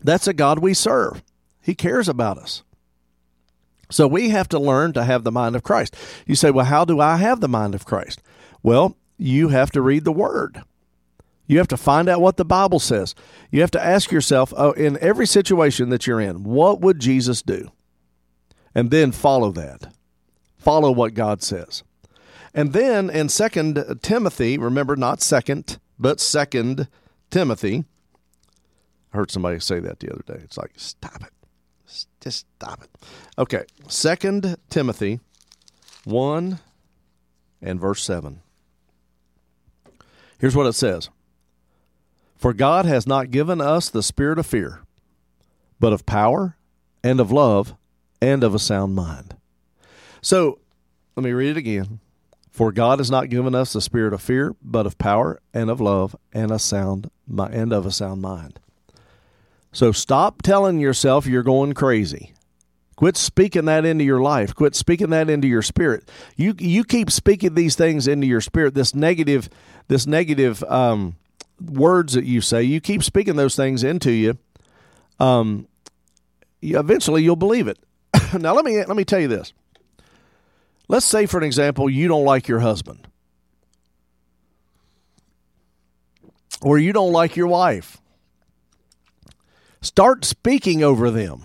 That's 0.03 0.29
a 0.29 0.35
God 0.35 0.61
we 0.61 0.75
serve. 0.75 1.23
He 1.61 1.75
cares 1.75 2.09
about 2.09 2.39
us. 2.39 2.63
So 3.91 4.07
we 4.07 4.31
have 4.31 4.49
to 4.49 4.59
learn 4.59 4.93
to 4.95 5.05
have 5.05 5.25
the 5.25 5.33
mind 5.33 5.55
of 5.57 5.63
Christ. 5.63 5.97
You 6.27 6.35
say, 6.35 6.51
well, 6.51 6.65
how 6.65 6.85
do 6.85 7.01
I 7.01 7.17
have 7.17 7.41
the 7.41 7.49
mind 7.49 7.75
of 7.75 7.85
Christ? 7.85 8.21
Well, 8.63 8.97
you 9.17 9.49
have 9.49 9.71
to 9.73 9.81
read 9.81 10.05
the 10.05 10.13
Word. 10.13 10.63
You 11.47 11.59
have 11.59 11.69
to 11.69 11.77
find 11.77 12.09
out 12.09 12.21
what 12.21 12.37
the 12.37 12.45
Bible 12.45 12.81
says. 12.81 13.15
You 13.51 13.61
have 13.61 13.71
to 13.73 13.85
ask 13.85 14.11
yourself, 14.11 14.53
oh, 14.57 14.73
in 14.73 14.99
every 15.01 15.27
situation 15.27 15.91
that 15.91 16.07
you're 16.07 16.21
in, 16.21 16.43
what 16.43 16.81
would 16.81 16.99
Jesus 16.99 17.43
do? 17.43 17.71
And 18.75 18.91
then 18.91 19.13
follow 19.13 19.53
that. 19.53 19.95
Follow 20.59 20.91
what 20.91 21.15
God 21.15 21.43
says. 21.43 21.85
And 22.53 22.73
then 22.73 23.09
in 23.09 23.29
Second 23.29 24.01
Timothy, 24.03 24.59
remember 24.59 24.97
not 24.97 25.23
second, 25.23 25.79
but 25.99 26.21
Second 26.21 26.89
Timothy. 27.31 27.85
I 29.13 29.19
heard 29.19 29.31
somebody 29.31 29.61
say 29.61 29.79
that 29.79 30.01
the 30.01 30.13
other 30.13 30.25
day. 30.27 30.41
It's 30.43 30.59
like, 30.59 30.73
stop 30.77 31.23
it. 31.23 31.31
Just 32.21 32.47
stop 32.57 32.83
it. 32.83 32.91
Okay. 33.39 33.65
Second 33.89 34.57
Timothy 34.71 35.21
1 36.05 36.59
and 37.63 37.81
verse 37.81 38.03
7. 38.03 38.41
Here's 40.39 40.57
what 40.57 40.67
it 40.67 40.75
says 40.75 41.09
For 42.37 42.53
God 42.53 42.85
has 42.85 43.07
not 43.07 43.31
given 43.31 43.61
us 43.61 43.89
the 43.89 44.03
spirit 44.03 44.39
of 44.39 44.47
fear, 44.47 44.83
but 45.81 45.93
of 45.93 46.07
power 46.07 46.57
and 47.03 47.21
of 47.21 47.33
love 47.33 47.75
and 48.21 48.43
of 48.43 48.55
a 48.55 48.59
sound 48.59 48.95
mind. 48.95 49.37
So 50.21 50.59
let 51.15 51.25
me 51.25 51.33
read 51.33 51.51
it 51.51 51.57
again. 51.57 52.01
For 52.51 52.73
God 52.73 53.01
has 53.01 53.11
not 53.11 53.29
given 53.29 53.55
us 53.55 53.75
the 53.75 53.83
spirit 53.83 54.15
of 54.15 54.23
fear, 54.23 54.57
but 54.63 54.87
of 54.87 54.97
power 54.97 55.41
and 55.53 55.69
of 55.69 55.81
love 55.81 56.17
and 56.33 56.51
a 56.51 56.59
sound 56.59 57.11
and 57.29 57.73
of 57.73 57.85
a 57.85 57.91
sound 57.91 58.23
mind. 58.23 58.61
So 59.77 59.93
stop 59.93 60.41
telling 60.41 60.79
yourself 60.79 61.27
you're 61.27 61.43
going 61.43 61.75
crazy. 61.75 62.33
Quit 62.97 63.15
speaking 63.15 63.67
that 63.67 63.85
into 63.85 64.05
your 64.05 64.23
life. 64.23 64.55
Quit 64.55 64.75
speaking 64.75 65.11
that 65.11 65.29
into 65.29 65.47
your 65.49 65.61
spirit. 65.61 66.09
You 66.35 66.55
you 66.59 66.83
keep 66.83 67.11
speaking 67.11 67.55
these 67.55 67.77
things 67.77 68.09
into 68.09 68.27
your 68.27 68.41
spirit. 68.41 68.73
This 68.73 68.95
negative, 68.95 69.51
this 69.89 70.07
negative 70.07 70.63
um, 70.63 71.17
words 71.61 72.15
that 72.15 72.25
you 72.25 72.41
say. 72.41 72.63
You 72.63 72.81
keep 72.81 73.03
speaking 73.03 73.37
those 73.37 73.55
things 73.55 73.85
into 73.85 74.13
you. 74.13 74.39
Um, 75.21 75.69
eventually 76.63 77.23
you'll 77.23 77.37
believe 77.37 77.69
it. 77.69 77.79
now 78.33 78.55
let 78.55 78.65
me 78.65 78.83
let 78.83 78.97
me 78.97 79.05
tell 79.05 79.21
you 79.21 79.29
this. 79.29 79.53
Let's 80.89 81.05
say, 81.05 81.27
for 81.27 81.37
an 81.37 81.45
example, 81.45 81.91
you 81.91 82.09
don't 82.09 82.25
like 82.25 82.49
your 82.49 82.61
husband, 82.61 83.09
or 86.63 86.79
you 86.79 86.95
don't 86.95 87.13
like 87.13 87.37
your 87.37 87.49
wife. 87.49 88.01
Start 89.87 90.25
speaking 90.25 90.83
over 90.83 91.13
them. 91.13 91.45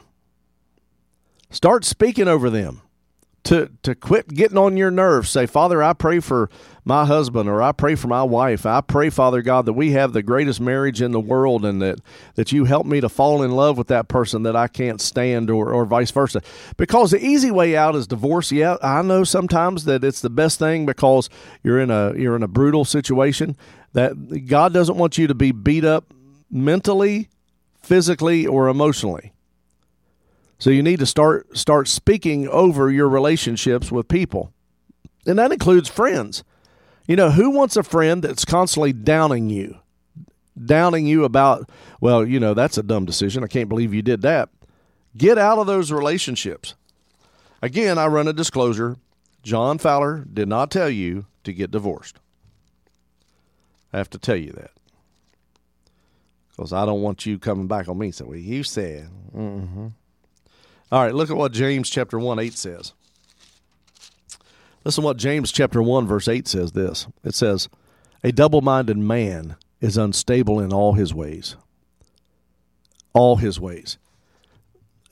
Start 1.52 1.86
speaking 1.86 2.28
over 2.28 2.50
them 2.50 2.82
to 3.44 3.70
to 3.84 3.94
quit 3.94 4.30
getting 4.30 4.58
on 4.58 4.78
your 4.78 4.90
nerves. 4.90 5.30
Say, 5.30 5.46
Father, 5.46 5.84
I 5.84 5.94
pray 5.94 6.20
for 6.20 6.50
my 6.84 7.06
husband 7.06 7.48
or 7.48 7.62
I 7.62 7.72
pray 7.72 7.94
for 7.94 8.08
my 8.08 8.24
wife. 8.24 8.66
I 8.66 8.82
pray, 8.82 9.12
Father 9.12 9.44
God, 9.44 9.68
that 9.68 9.74
we 9.74 9.92
have 9.92 10.14
the 10.14 10.24
greatest 10.24 10.60
marriage 10.60 11.04
in 11.04 11.12
the 11.12 11.20
world 11.20 11.64
and 11.64 11.84
that 11.84 12.00
that 12.34 12.52
you 12.52 12.66
help 12.66 12.88
me 12.88 13.00
to 13.00 13.10
fall 13.10 13.44
in 13.44 13.52
love 13.52 13.78
with 13.78 13.90
that 13.90 14.08
person 14.08 14.42
that 14.42 14.56
I 14.56 14.68
can't 14.68 15.00
stand 15.00 15.52
or 15.52 15.72
or 15.72 15.86
vice 15.86 16.10
versa. 16.10 16.42
Because 16.78 17.12
the 17.12 17.24
easy 17.24 17.52
way 17.52 17.78
out 17.78 17.96
is 17.96 18.08
divorce. 18.08 18.52
Yeah, 18.52 18.78
I 18.82 19.04
know 19.04 19.24
sometimes 19.24 19.84
that 19.84 20.04
it's 20.04 20.22
the 20.22 20.32
best 20.32 20.58
thing 20.58 20.88
because 20.88 21.30
you're 21.62 21.80
in 21.80 21.92
a 21.92 22.16
you're 22.18 22.36
in 22.36 22.42
a 22.42 22.48
brutal 22.48 22.86
situation 22.86 23.56
that 23.94 24.48
God 24.48 24.74
doesn't 24.74 24.98
want 24.98 25.20
you 25.20 25.28
to 25.28 25.36
be 25.36 25.52
beat 25.52 25.86
up 25.86 26.12
mentally, 26.52 27.30
physically 27.82 28.46
or 28.46 28.68
emotionally. 28.68 29.34
So 30.60 30.70
you 30.70 30.84
need 30.84 31.00
to 31.00 31.06
start 31.06 31.58
start 31.58 31.88
speaking 31.88 32.48
over 32.48 32.92
your 32.92 33.10
relationships 33.10 33.92
with 33.92 34.08
people. 34.08 34.54
And 35.26 35.38
that 35.40 35.52
includes 35.52 35.90
friends. 35.90 36.44
You 37.08 37.16
know, 37.16 37.32
who 37.32 37.50
wants 37.50 37.76
a 37.76 37.84
friend 37.84 38.24
that's 38.24 38.46
constantly 38.46 38.94
downing 38.94 39.50
you? 39.50 39.78
Downing 40.64 41.08
you 41.08 41.24
about, 41.24 41.70
well, 42.00 42.26
you 42.26 42.40
know, 42.40 42.54
that's 42.54 42.78
a 42.78 42.84
dumb 42.84 43.06
decision. 43.06 43.44
I 43.44 43.48
can't 43.48 43.70
believe 43.70 43.94
you 43.94 44.02
did 44.02 44.22
that. 44.22 44.50
Get 45.18 45.38
out 45.38 45.58
of 45.58 45.68
those 45.68 45.92
relationships. 45.92 46.76
Again, 47.62 47.98
I 47.98 48.08
run 48.08 48.28
a 48.28 48.34
disclosure. 48.34 48.98
John 49.44 49.78
Fowler 49.78 50.26
did 50.32 50.48
not 50.48 50.72
tell 50.72 50.90
you 50.90 51.26
to 51.44 51.54
get 51.54 51.72
divorced. 51.72 52.20
I 53.92 53.98
have 53.98 54.10
to 54.12 54.20
tell 54.20 54.36
you 54.36 54.52
that. 54.52 54.72
Because 56.62 56.74
I 56.74 56.86
don't 56.86 57.02
want 57.02 57.26
you 57.26 57.40
coming 57.40 57.66
back 57.66 57.90
on 57.90 57.98
me. 57.98 58.12
So, 58.12 58.26
well, 58.26 58.38
you 58.38 58.62
said. 58.62 59.10
Mm-hmm. 59.36 59.88
All 60.92 61.04
right, 61.04 61.16
look 61.16 61.32
at 61.32 61.36
what 61.36 61.54
James 61.54 61.90
chapter 61.90 62.20
1 62.20 62.38
8 62.38 62.54
says. 62.54 62.94
Listen 64.86 65.04
what 65.04 65.18
James 65.18 65.52
chapter 65.52 65.82
1 65.82 66.06
verse 66.06 66.28
8 66.28 66.48
says 66.48 66.74
this. 66.74 67.08
It 67.24 67.34
says, 67.34 67.68
"A 68.24 68.32
double-minded 68.32 69.00
man 69.00 69.56
is 69.80 69.98
unstable 69.98 70.60
in 70.60 70.72
all 70.72 70.94
his 70.94 71.16
ways." 71.16 71.56
All 73.14 73.38
his 73.38 73.60
ways. 73.60 73.98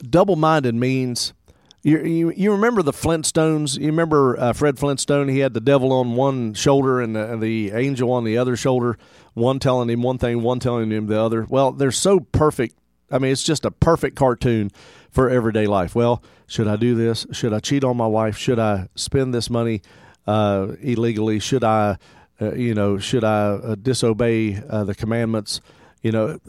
Double-minded 0.08 0.75
means 0.75 1.34
you, 1.81 2.00
you, 2.03 2.31
you 2.31 2.51
remember 2.51 2.81
the 2.81 2.91
Flintstones? 2.91 3.79
You 3.79 3.88
remember 3.88 4.38
uh, 4.39 4.53
Fred 4.53 4.77
Flintstone? 4.77 5.29
He 5.29 5.39
had 5.39 5.53
the 5.53 5.62
devil 5.62 5.93
on 5.93 6.15
one 6.15 6.53
shoulder 6.53 7.00
and 7.00 7.15
the, 7.15 7.38
the 7.38 7.71
angel 7.71 8.12
on 8.12 8.25
the 8.25 8.38
other 8.38 8.55
shoulder, 8.55 8.98
one 9.33 9.59
telling 9.59 9.89
him 9.89 10.01
one 10.01 10.17
thing, 10.17 10.41
one 10.41 10.59
telling 10.59 10.91
him 10.91 11.07
the 11.07 11.19
other. 11.19 11.45
Well, 11.50 11.71
they're 11.71 11.91
so 11.91 12.19
perfect. 12.19 12.75
I 13.12 13.17
mean, 13.17 13.31
it's 13.31 13.43
just 13.43 13.65
a 13.65 13.71
perfect 13.71 14.15
cartoon 14.15 14.71
for 15.09 15.29
everyday 15.29 15.67
life. 15.67 15.95
Well, 15.95 16.21
should 16.48 16.67
I 16.67 16.75
do 16.75 16.95
this? 16.95 17.25
Should 17.31 17.53
I 17.53 17.59
cheat 17.59 17.83
on 17.83 17.98
my 17.98 18.07
wife? 18.07 18.38
Should 18.38 18.59
I 18.59 18.89
spend 18.95 19.33
this 19.33 19.50
money 19.50 19.81
uh, 20.27 20.74
illegally? 20.81 21.39
Should 21.39 21.63
I, 21.63 21.98
uh, 22.41 22.53
you 22.53 22.74
know, 22.74 22.98
should 22.98 23.24
I 23.24 23.51
uh, 23.51 23.75
disobey 23.75 24.62
uh, 24.69 24.83
the 24.83 24.95
commandments? 24.95 25.62
You 26.01 26.12
know, 26.12 26.39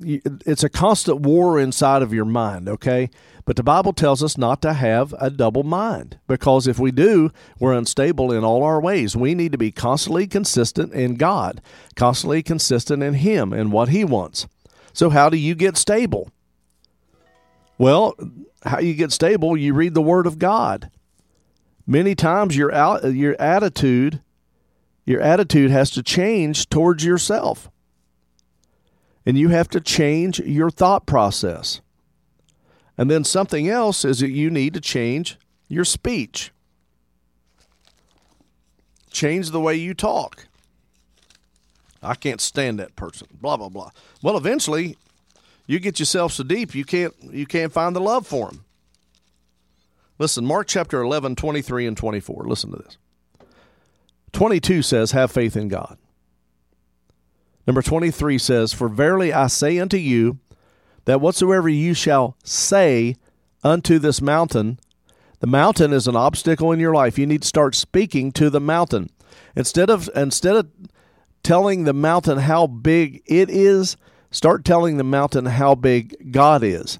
it's 0.00 0.64
a 0.64 0.68
constant 0.68 1.20
war 1.20 1.58
inside 1.58 2.02
of 2.02 2.12
your 2.12 2.26
mind, 2.26 2.68
okay? 2.68 3.10
But 3.44 3.56
the 3.56 3.62
Bible 3.62 3.92
tells 3.92 4.22
us 4.22 4.38
not 4.38 4.62
to 4.62 4.72
have 4.72 5.14
a 5.18 5.28
double 5.28 5.64
mind 5.64 6.18
because 6.28 6.66
if 6.66 6.78
we 6.78 6.92
do, 6.92 7.30
we're 7.58 7.72
unstable 7.72 8.32
in 8.32 8.44
all 8.44 8.62
our 8.62 8.80
ways. 8.80 9.16
We 9.16 9.34
need 9.34 9.52
to 9.52 9.58
be 9.58 9.72
constantly 9.72 10.26
consistent 10.26 10.92
in 10.92 11.16
God, 11.16 11.60
constantly 11.96 12.42
consistent 12.42 13.02
in 13.02 13.14
Him 13.14 13.52
and 13.52 13.72
what 13.72 13.88
He 13.88 14.04
wants. 14.04 14.46
So, 14.92 15.10
how 15.10 15.28
do 15.28 15.36
you 15.36 15.54
get 15.54 15.76
stable? 15.76 16.30
Well, 17.78 18.14
how 18.64 18.78
you 18.78 18.94
get 18.94 19.10
stable, 19.10 19.56
you 19.56 19.74
read 19.74 19.94
the 19.94 20.02
Word 20.02 20.26
of 20.26 20.38
God. 20.38 20.90
Many 21.84 22.14
times 22.14 22.56
your 22.56 22.72
out, 22.72 23.12
your 23.12 23.34
attitude, 23.40 24.20
your 25.04 25.20
attitude 25.20 25.72
has 25.72 25.90
to 25.90 26.02
change 26.02 26.68
towards 26.68 27.04
yourself. 27.04 27.70
And 29.26 29.36
you 29.36 29.48
have 29.48 29.68
to 29.70 29.80
change 29.80 30.38
your 30.40 30.70
thought 30.70 31.06
process. 31.06 31.80
And 33.02 33.10
then 33.10 33.24
something 33.24 33.68
else 33.68 34.04
is 34.04 34.20
that 34.20 34.30
you 34.30 34.48
need 34.48 34.74
to 34.74 34.80
change 34.80 35.36
your 35.66 35.84
speech. 35.84 36.52
Change 39.10 39.50
the 39.50 39.58
way 39.58 39.74
you 39.74 39.92
talk. 39.92 40.46
I 42.00 42.14
can't 42.14 42.40
stand 42.40 42.78
that 42.78 42.94
person. 42.94 43.26
Blah 43.40 43.56
blah 43.56 43.70
blah. 43.70 43.90
Well, 44.22 44.36
eventually 44.36 44.96
you 45.66 45.80
get 45.80 45.98
yourself 45.98 46.32
so 46.32 46.44
deep 46.44 46.76
you 46.76 46.84
can't 46.84 47.12
you 47.24 47.44
can't 47.44 47.72
find 47.72 47.96
the 47.96 48.00
love 48.00 48.24
for 48.24 48.50
him. 48.50 48.64
Listen, 50.20 50.46
Mark 50.46 50.68
chapter 50.68 51.02
11, 51.02 51.34
23 51.34 51.88
and 51.88 51.96
24. 51.96 52.44
Listen 52.44 52.70
to 52.70 52.76
this. 52.76 52.98
22 54.30 54.80
says, 54.82 55.10
Have 55.10 55.32
faith 55.32 55.56
in 55.56 55.66
God. 55.66 55.98
Number 57.66 57.82
23 57.82 58.38
says, 58.38 58.72
For 58.72 58.88
verily 58.88 59.32
I 59.32 59.48
say 59.48 59.80
unto 59.80 59.96
you, 59.96 60.38
that 61.04 61.20
whatsoever 61.20 61.68
you 61.68 61.94
shall 61.94 62.36
say 62.44 63.16
unto 63.64 63.98
this 63.98 64.20
mountain, 64.20 64.78
the 65.40 65.46
mountain 65.46 65.92
is 65.92 66.06
an 66.06 66.16
obstacle 66.16 66.72
in 66.72 66.80
your 66.80 66.94
life. 66.94 67.18
You 67.18 67.26
need 67.26 67.42
to 67.42 67.48
start 67.48 67.74
speaking 67.74 68.32
to 68.32 68.50
the 68.50 68.60
mountain. 68.60 69.10
Instead 69.56 69.90
of 69.90 70.08
instead 70.14 70.56
of 70.56 70.68
telling 71.42 71.84
the 71.84 71.92
mountain 71.92 72.38
how 72.38 72.66
big 72.66 73.22
it 73.26 73.50
is, 73.50 73.96
Start 74.32 74.64
telling 74.64 74.96
the 74.96 75.04
mountain 75.04 75.44
how 75.44 75.74
big 75.74 76.32
God 76.32 76.64
is. 76.64 76.98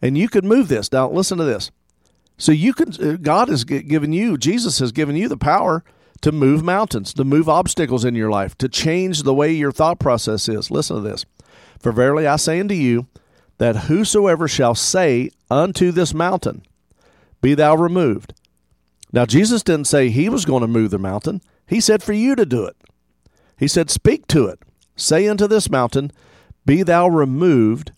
And 0.00 0.16
you 0.16 0.30
can 0.30 0.48
move 0.48 0.68
this. 0.68 0.90
Now, 0.90 1.10
listen 1.10 1.36
to 1.36 1.44
this. 1.44 1.70
So 2.38 2.52
you 2.52 2.72
can, 2.72 3.16
God 3.16 3.48
has 3.50 3.64
given 3.64 4.14
you, 4.14 4.38
Jesus 4.38 4.78
has 4.78 4.90
given 4.90 5.14
you 5.14 5.28
the 5.28 5.36
power 5.36 5.84
to 6.22 6.32
move 6.32 6.64
mountains, 6.64 7.12
to 7.14 7.24
move 7.24 7.50
obstacles 7.50 8.02
in 8.02 8.14
your 8.14 8.30
life, 8.30 8.56
to 8.58 8.68
change 8.68 9.22
the 9.22 9.34
way 9.34 9.52
your 9.52 9.72
thought 9.72 9.98
process 9.98 10.48
is. 10.48 10.70
Listen 10.70 10.96
to 10.96 11.02
this. 11.02 11.26
For 11.78 11.92
verily 11.92 12.26
I 12.26 12.36
say 12.36 12.58
unto 12.58 12.74
you, 12.74 13.06
that 13.60 13.76
whosoever 13.76 14.48
shall 14.48 14.74
say 14.74 15.28
unto 15.50 15.92
this 15.92 16.14
mountain, 16.14 16.62
Be 17.42 17.52
thou 17.52 17.76
removed. 17.76 18.32
Now, 19.12 19.26
Jesus 19.26 19.62
didn't 19.62 19.86
say 19.86 20.08
he 20.08 20.30
was 20.30 20.46
going 20.46 20.62
to 20.62 20.66
move 20.66 20.90
the 20.90 20.98
mountain. 20.98 21.42
He 21.66 21.78
said 21.78 22.02
for 22.02 22.14
you 22.14 22.34
to 22.36 22.46
do 22.46 22.64
it. 22.64 22.74
He 23.58 23.68
said, 23.68 23.90
Speak 23.90 24.26
to 24.28 24.46
it. 24.46 24.60
Say 24.96 25.28
unto 25.28 25.46
this 25.46 25.68
mountain, 25.68 26.10
be 26.64 26.82
thou 26.82 27.06
removed, 27.08 27.92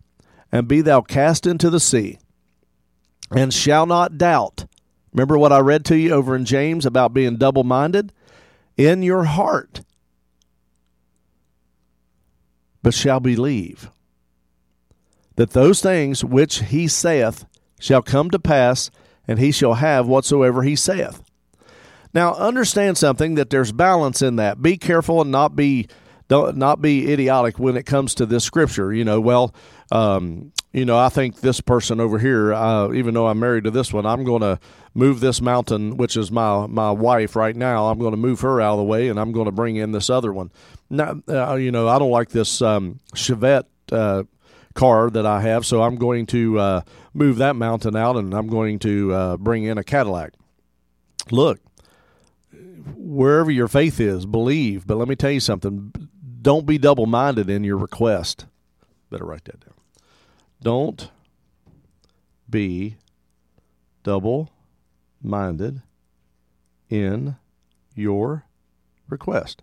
and 0.51 0.67
be 0.67 0.81
thou 0.81 1.01
cast 1.01 1.47
into 1.47 1.71
the 1.71 1.79
sea, 1.81 2.19
and 3.31 3.55
shall 3.55 3.87
not 3.87 4.19
doubt. 4.19 4.67
Remember 5.13 5.39
what 5.39 5.53
I 5.53 5.61
read 5.61 5.85
to 5.87 5.97
you 5.97 6.13
over 6.13 6.35
in 6.35 6.45
James 6.45 6.85
about 6.85 7.15
being 7.15 7.37
double 7.37 7.65
minded? 7.65 8.13
In 8.77 9.03
your 9.05 9.25
heart, 9.25 9.83
but 12.83 12.95
shall 12.95 13.21
believe 13.21 13.89
that 15.37 15.51
those 15.51 15.81
things 15.81 16.25
which 16.25 16.63
he 16.65 16.89
saith 16.89 17.45
shall 17.81 18.03
come 18.03 18.31
to 18.31 18.39
pass, 18.39 18.91
and 19.27 19.39
he 19.39 19.51
shall 19.51 19.75
have 19.75 20.07
whatsoever 20.07 20.63
he 20.63 20.77
saith. 20.77 21.23
Now, 22.15 22.35
understand 22.35 22.99
something 22.99 23.37
that 23.37 23.51
there's 23.51 23.73
balance 23.73 24.21
in 24.21 24.37
that. 24.37 24.61
Be 24.61 24.77
careful 24.77 25.21
and 25.21 25.31
not 25.31 25.57
be 25.57 25.89
don't 26.29 26.57
not 26.57 26.81
be 26.81 27.13
idiotic 27.13 27.59
when 27.59 27.77
it 27.77 27.85
comes 27.85 28.15
to 28.15 28.27
this 28.27 28.45
scripture. 28.45 28.93
You 28.93 29.05
know, 29.05 29.21
well, 29.21 29.55
um, 29.91 30.53
you 30.73 30.85
know, 30.85 30.99
I 30.99 31.09
think 31.09 31.41
this 31.41 31.61
person 31.61 32.01
over 32.01 32.19
here, 32.19 32.55
uh, 32.55 32.93
even 32.93 33.15
though 33.15 33.27
I'm 33.27 33.39
married 33.39 33.65
to 33.65 33.71
this 33.71 33.93
one, 33.93 34.07
I'm 34.07 34.25
going 34.25 34.41
to 34.41 34.59
move 34.95 35.21
this 35.21 35.43
mountain, 35.43 35.97
which 35.97 36.17
is 36.17 36.31
my 36.31 36.67
my 36.67 36.91
wife 36.91 37.37
right 37.37 37.55
now. 37.55 37.87
I'm 37.87 37.99
going 37.99 38.13
to 38.13 38.17
move 38.17 38.41
her 38.41 38.61
out 38.61 38.73
of 38.73 38.79
the 38.79 38.85
way, 38.85 39.09
and 39.09 39.19
I'm 39.21 39.33
going 39.33 39.47
to 39.47 39.53
bring 39.53 39.77
in 39.77 39.93
this 39.93 40.09
other 40.09 40.33
one. 40.33 40.51
Now, 40.89 41.21
uh, 41.29 41.55
you 41.55 41.71
know, 41.71 41.89
I 41.89 41.99
don't 41.99 42.11
like 42.11 42.31
this 42.31 42.63
um, 42.63 43.01
Chevette 43.15 43.65
uh, 43.91 44.25
car 44.75 45.11
that 45.11 45.27
I 45.27 45.41
have, 45.43 45.65
so 45.67 45.83
I'm 45.83 45.97
going 45.97 46.27
to 46.27 46.59
uh, 46.59 46.81
move 47.15 47.37
that 47.37 47.57
mountain 47.57 47.97
out, 47.97 48.17
and 48.17 48.35
I'm 48.35 48.49
going 48.49 48.79
to 48.81 49.13
uh, 49.13 49.37
bring 49.37 49.65
in 49.65 49.79
a 49.79 49.85
Cadillac. 49.85 50.33
Look, 51.31 51.61
wherever 52.97 53.51
your 53.51 53.69
faith 53.69 54.01
is, 54.01 54.27
believe. 54.27 54.87
But 54.87 54.97
let 54.97 55.09
me 55.09 55.17
tell 55.17 55.31
you 55.31 55.41
something: 55.41 55.93
don't 56.41 56.67
be 56.67 56.79
double 56.79 57.07
minded 57.07 57.49
in 57.49 57.65
your 57.65 57.77
request. 57.77 58.47
Better 59.11 59.25
write 59.25 59.45
that 59.45 59.61
down. 59.61 59.75
Don't 60.61 61.11
be 62.49 62.97
double 64.03 64.51
minded 65.23 65.83
in 66.89 67.37
your 67.95 68.45
request. 69.09 69.63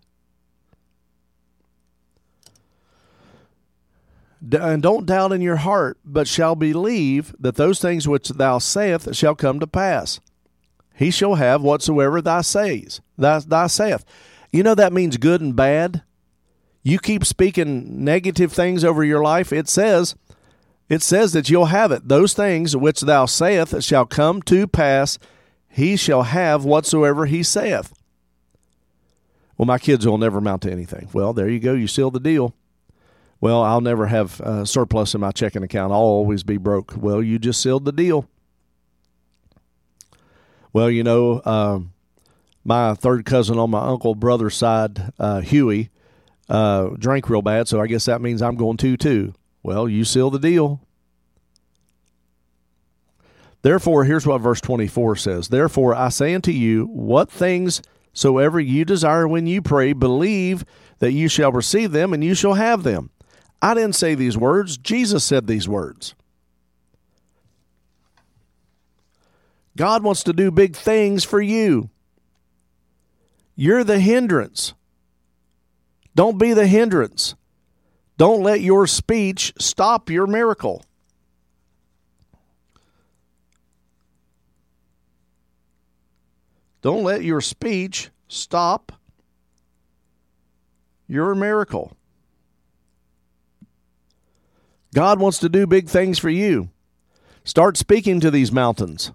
And 4.42 4.82
don't 4.82 5.06
doubt 5.06 5.34
in 5.34 5.42
your 5.42 5.58
heart, 5.58 5.98
but 6.06 6.28
shall 6.28 6.56
believe 6.56 7.36
that 7.40 7.56
those 7.56 7.80
things 7.80 8.08
which 8.08 8.30
thou 8.30 8.58
sayest 8.58 9.14
shall 9.16 9.36
come 9.36 9.60
to 9.60 9.68
pass. 9.68 10.20
He 10.96 11.12
shall 11.12 11.36
have 11.36 11.62
whatsoever 11.62 12.22
thou 12.22 12.42
says, 12.42 13.02
thou, 13.18 13.40
thou 13.40 13.68
saith. 13.68 14.06
You 14.52 14.64
know 14.64 14.76
that 14.76 14.94
means 14.94 15.18
good 15.18 15.42
and 15.42 15.56
bad. 15.56 16.04
You 16.84 17.00
keep 17.00 17.26
speaking 17.26 18.04
negative 18.04 18.52
things 18.54 18.84
over 18.84 19.04
your 19.04 19.22
life. 19.22 19.52
It 19.52 19.68
says, 19.68 20.16
it 20.88 21.04
says 21.04 21.34
that 21.34 21.50
you'll 21.50 21.66
have 21.66 21.92
it. 21.92 22.08
Those 22.08 22.34
things 22.34 22.76
which 22.76 23.02
thou 23.02 23.26
sayest 23.26 23.84
shall 23.84 24.06
come 24.06 24.42
to 24.44 24.68
pass. 24.68 25.20
He 25.68 25.96
shall 25.96 26.24
have 26.24 26.66
whatsoever 26.66 27.26
he 27.26 27.44
saith. 27.44 27.94
Well, 29.58 29.66
my 29.66 29.78
kids 29.78 30.08
will 30.08 30.18
never 30.18 30.38
amount 30.38 30.64
to 30.64 30.72
anything. 30.72 31.10
Well, 31.14 31.34
there 31.34 31.50
you 31.50 31.60
go. 31.60 31.74
You 31.74 31.88
seal 31.88 32.12
the 32.12 32.20
deal. 32.20 32.56
Well, 33.42 33.64
I'll 33.64 33.82
never 33.82 34.08
have 34.08 34.42
a 34.42 34.66
surplus 34.66 35.16
in 35.16 35.22
my 35.22 35.32
checking 35.32 35.64
account. 35.64 35.94
I'll 35.94 36.00
always 36.00 36.44
be 36.44 36.58
broke. 36.58 36.94
Well, 36.98 37.24
you 37.24 37.40
just 37.40 37.62
sealed 37.62 37.86
the 37.86 37.92
deal. 37.92 38.28
Well, 40.74 40.90
you 40.90 41.04
know, 41.04 41.40
uh, 41.40 41.80
my 42.64 42.94
third 42.94 43.26
cousin 43.26 43.58
on 43.58 43.72
my 43.72 43.88
uncle 43.88 44.14
brother's 44.14 44.56
side, 44.56 45.14
uh, 45.18 45.42
Huey, 45.42 45.90
uh, 46.50 46.90
drank 46.98 47.30
real 47.30 47.42
bad, 47.42 47.68
so 47.68 47.80
I 47.80 47.88
guess 47.88 48.06
that 48.06 48.22
means 48.22 48.42
I'm 48.42 48.56
going 48.56 48.78
to 48.78 48.98
too. 48.98 49.34
Well, 49.64 49.88
you 49.88 50.04
seal 50.04 50.30
the 50.30 50.40
deal. 50.40 50.82
Therefore, 53.62 54.06
here's 54.06 54.26
what 54.26 54.42
verse 54.42 54.62
24 54.62 55.16
says 55.18 55.48
Therefore, 55.48 55.96
I 55.96 56.10
say 56.10 56.34
unto 56.34 56.52
you, 56.52 56.86
what 56.86 57.32
things 57.32 57.82
soever 58.14 58.60
you 58.60 58.86
desire 58.86 59.28
when 59.28 59.48
you 59.48 59.62
pray, 59.62 59.94
believe 59.94 60.66
that 61.00 61.12
you 61.14 61.28
shall 61.28 61.52
receive 61.52 61.92
them, 61.92 62.14
and 62.14 62.24
you 62.24 62.34
shall 62.34 62.56
have 62.56 62.84
them. 62.84 63.12
I 63.62 63.74
didn't 63.74 63.96
say 63.96 64.16
these 64.16 64.38
words, 64.38 64.78
Jesus 64.78 65.24
said 65.24 65.48
these 65.48 65.68
words. 65.68 66.16
God 69.76 70.04
wants 70.04 70.24
to 70.24 70.34
do 70.34 70.52
big 70.52 70.76
things 70.76 71.24
for 71.24 71.42
you. 71.42 71.90
You're 73.56 73.84
the 73.84 74.00
hindrance. 74.00 74.74
Don't 76.16 76.38
be 76.38 76.54
the 76.54 76.68
hindrance. 76.68 77.36
Don't 78.18 78.44
let 78.44 78.62
your 78.62 78.88
speech 78.88 79.54
stop 79.58 80.10
your 80.10 80.28
miracle. 80.28 80.84
Don't 86.82 87.04
let 87.04 87.24
your 87.24 87.42
speech 87.42 88.10
stop 88.28 88.92
your 91.08 91.36
miracle. 91.36 91.96
God 94.94 95.20
wants 95.20 95.40
to 95.40 95.50
do 95.50 95.68
big 95.68 95.88
things 95.88 96.18
for 96.18 96.30
you. 96.30 96.70
Start 97.44 97.78
speaking 97.78 98.20
to 98.20 98.32
these 98.32 98.52
mountains. 98.52 99.12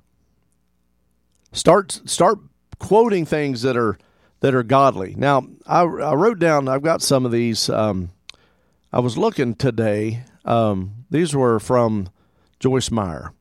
Start 1.52 2.00
start 2.04 2.38
quoting 2.78 3.24
things 3.26 3.62
that 3.62 3.76
are 3.76 3.98
that 4.40 4.54
are 4.54 4.62
godly. 4.62 5.14
Now, 5.16 5.46
I, 5.66 5.82
I 5.82 6.14
wrote 6.14 6.38
down. 6.38 6.68
I've 6.68 6.82
got 6.82 7.02
some 7.02 7.24
of 7.24 7.32
these. 7.32 7.68
Um, 7.70 8.10
I 8.92 9.00
was 9.00 9.16
looking 9.16 9.54
today. 9.54 10.24
Um, 10.44 11.06
these 11.10 11.34
were 11.34 11.58
from 11.58 12.10
Joyce 12.60 12.90
Meyer, 12.90 13.32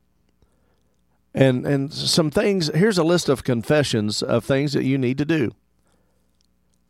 and 1.34 1.66
and 1.66 1.92
some 1.92 2.30
things. 2.30 2.70
Here's 2.74 2.98
a 2.98 3.04
list 3.04 3.28
of 3.28 3.44
confessions 3.44 4.22
of 4.22 4.44
things 4.44 4.72
that 4.72 4.84
you 4.84 4.98
need 4.98 5.18
to 5.18 5.24
do. 5.24 5.52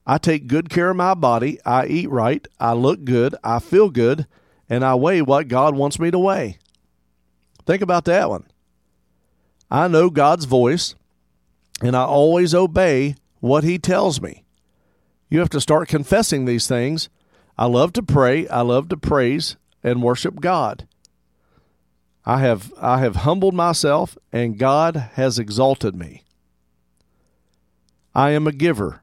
I 0.06 0.18
take 0.18 0.46
good 0.46 0.68
care 0.68 0.90
of 0.90 0.96
my 0.96 1.14
body. 1.14 1.58
I 1.64 1.86
eat 1.86 2.10
right. 2.10 2.46
I 2.60 2.74
look 2.74 3.04
good. 3.04 3.34
I 3.42 3.58
feel 3.58 3.88
good 3.88 4.26
and 4.68 4.84
I 4.84 4.94
weigh 4.94 5.22
what 5.22 5.48
God 5.48 5.74
wants 5.74 5.98
me 5.98 6.10
to 6.10 6.18
weigh. 6.18 6.58
Think 7.66 7.82
about 7.82 8.04
that 8.04 8.28
one. 8.28 8.44
I 9.70 9.88
know 9.88 10.10
God's 10.10 10.44
voice, 10.44 10.94
and 11.82 11.96
I 11.96 12.04
always 12.04 12.54
obey 12.54 13.16
what 13.40 13.64
He 13.64 13.78
tells 13.78 14.20
me. 14.20 14.44
You 15.28 15.40
have 15.40 15.50
to 15.50 15.60
start 15.60 15.88
confessing 15.88 16.44
these 16.44 16.66
things. 16.66 17.08
I 17.56 17.66
love 17.66 17.92
to 17.94 18.02
pray, 18.02 18.46
I 18.48 18.60
love 18.60 18.88
to 18.90 18.96
praise 18.96 19.56
and 19.82 20.02
worship 20.02 20.40
God. 20.40 20.86
I 22.26 22.38
have 22.38 22.72
I 22.80 22.98
have 23.00 23.16
humbled 23.16 23.54
myself 23.54 24.16
and 24.32 24.58
God 24.58 25.10
has 25.14 25.38
exalted 25.38 25.94
me. 25.94 26.24
I 28.14 28.30
am 28.30 28.46
a 28.46 28.52
giver. 28.52 29.02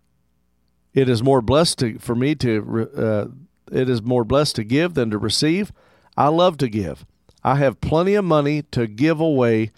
It 0.93 1.07
is 1.07 1.21
more 1.21 1.41
blessed 1.41 1.79
to, 1.79 1.99
for 1.99 2.15
me 2.15 2.33
to 2.35 2.89
uh, 2.95 3.25
it 3.71 3.89
is 3.89 4.01
more 4.01 4.23
blessed 4.23 4.55
to 4.57 4.63
give 4.63 4.93
than 4.93 5.09
to 5.11 5.17
receive. 5.17 5.71
I 6.17 6.27
love 6.27 6.57
to 6.57 6.69
give. 6.69 7.05
I 7.43 7.55
have 7.55 7.81
plenty 7.81 8.13
of 8.15 8.25
money 8.25 8.63
to 8.71 8.87
give 8.87 9.19
away 9.19 9.71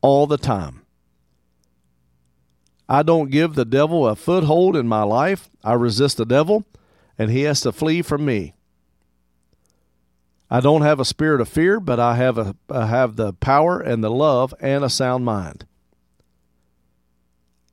all 0.00 0.26
the 0.26 0.38
time. 0.38 0.82
I 2.88 3.02
don't 3.02 3.30
give 3.30 3.54
the 3.54 3.64
devil 3.64 4.06
a 4.06 4.16
foothold 4.16 4.76
in 4.76 4.88
my 4.88 5.02
life. 5.02 5.50
I 5.62 5.74
resist 5.74 6.16
the 6.16 6.24
devil, 6.24 6.64
and 7.18 7.30
he 7.30 7.42
has 7.42 7.60
to 7.62 7.72
flee 7.72 8.02
from 8.02 8.24
me. 8.24 8.54
I 10.50 10.60
don't 10.60 10.82
have 10.82 10.98
a 10.98 11.04
spirit 11.04 11.42
of 11.42 11.48
fear, 11.48 11.78
but 11.78 12.00
I 12.00 12.16
have 12.16 12.38
a 12.38 12.56
I 12.70 12.86
have 12.86 13.16
the 13.16 13.34
power 13.34 13.80
and 13.80 14.02
the 14.02 14.10
love 14.10 14.54
and 14.60 14.82
a 14.82 14.88
sound 14.88 15.24
mind. 15.26 15.66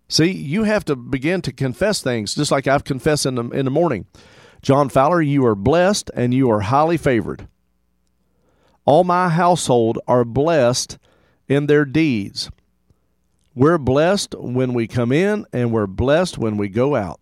See, 0.10 0.32
you 0.32 0.64
have 0.64 0.84
to 0.86 0.96
begin 0.96 1.42
to 1.44 1.54
confess 1.54 2.02
things, 2.02 2.36
just 2.36 2.52
like 2.52 2.68
I've 2.68 2.84
confessed 2.84 3.26
in 3.26 3.36
the 3.36 3.50
in 3.52 3.64
the 3.64 3.72
morning. 3.72 4.08
John 4.66 4.90
Fowler, 4.90 5.22
you 5.22 5.46
are 5.46 5.54
blessed 5.54 6.10
and 6.16 6.34
you 6.34 6.50
are 6.50 6.62
highly 6.62 6.98
favored. 6.98 7.48
All 8.84 9.04
my 9.04 9.30
household 9.30 10.00
are 10.08 10.26
blessed 10.26 10.98
in 11.48 11.68
their 11.68 11.86
deeds. 11.86 12.50
We're 13.54 13.78
blessed 13.78 14.34
when 14.40 14.74
we 14.74 14.88
come 14.88 15.12
in 15.12 15.46
and 15.54 15.72
we're 15.72 15.86
blessed 15.86 16.40
when 16.40 16.58
we 16.58 16.68
go 16.68 16.96
out. 16.96 17.20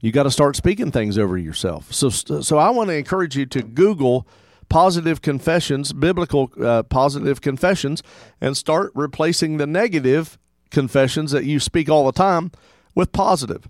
You 0.00 0.10
got 0.10 0.24
to 0.24 0.32
start 0.32 0.56
speaking 0.56 0.90
things 0.90 1.16
over 1.16 1.38
yourself. 1.38 1.92
So, 1.92 2.08
so 2.08 2.58
I 2.58 2.70
want 2.70 2.90
to 2.90 2.96
encourage 2.96 3.36
you 3.36 3.46
to 3.46 3.62
Google 3.62 4.26
positive 4.68 5.22
confessions, 5.22 5.92
biblical 5.92 6.50
uh, 6.60 6.82
positive 6.82 7.40
confessions, 7.40 8.02
and 8.40 8.56
start 8.56 8.90
replacing 8.96 9.58
the 9.58 9.66
negative 9.68 10.40
confessions 10.72 11.30
that 11.30 11.44
you 11.44 11.60
speak 11.60 11.88
all 11.88 12.04
the 12.04 12.10
time 12.10 12.50
with 12.96 13.12
positive. 13.12 13.68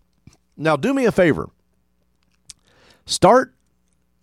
Now, 0.59 0.77
do 0.77 0.93
me 0.93 1.05
a 1.05 1.13
favor. 1.13 1.49
Start 3.07 3.55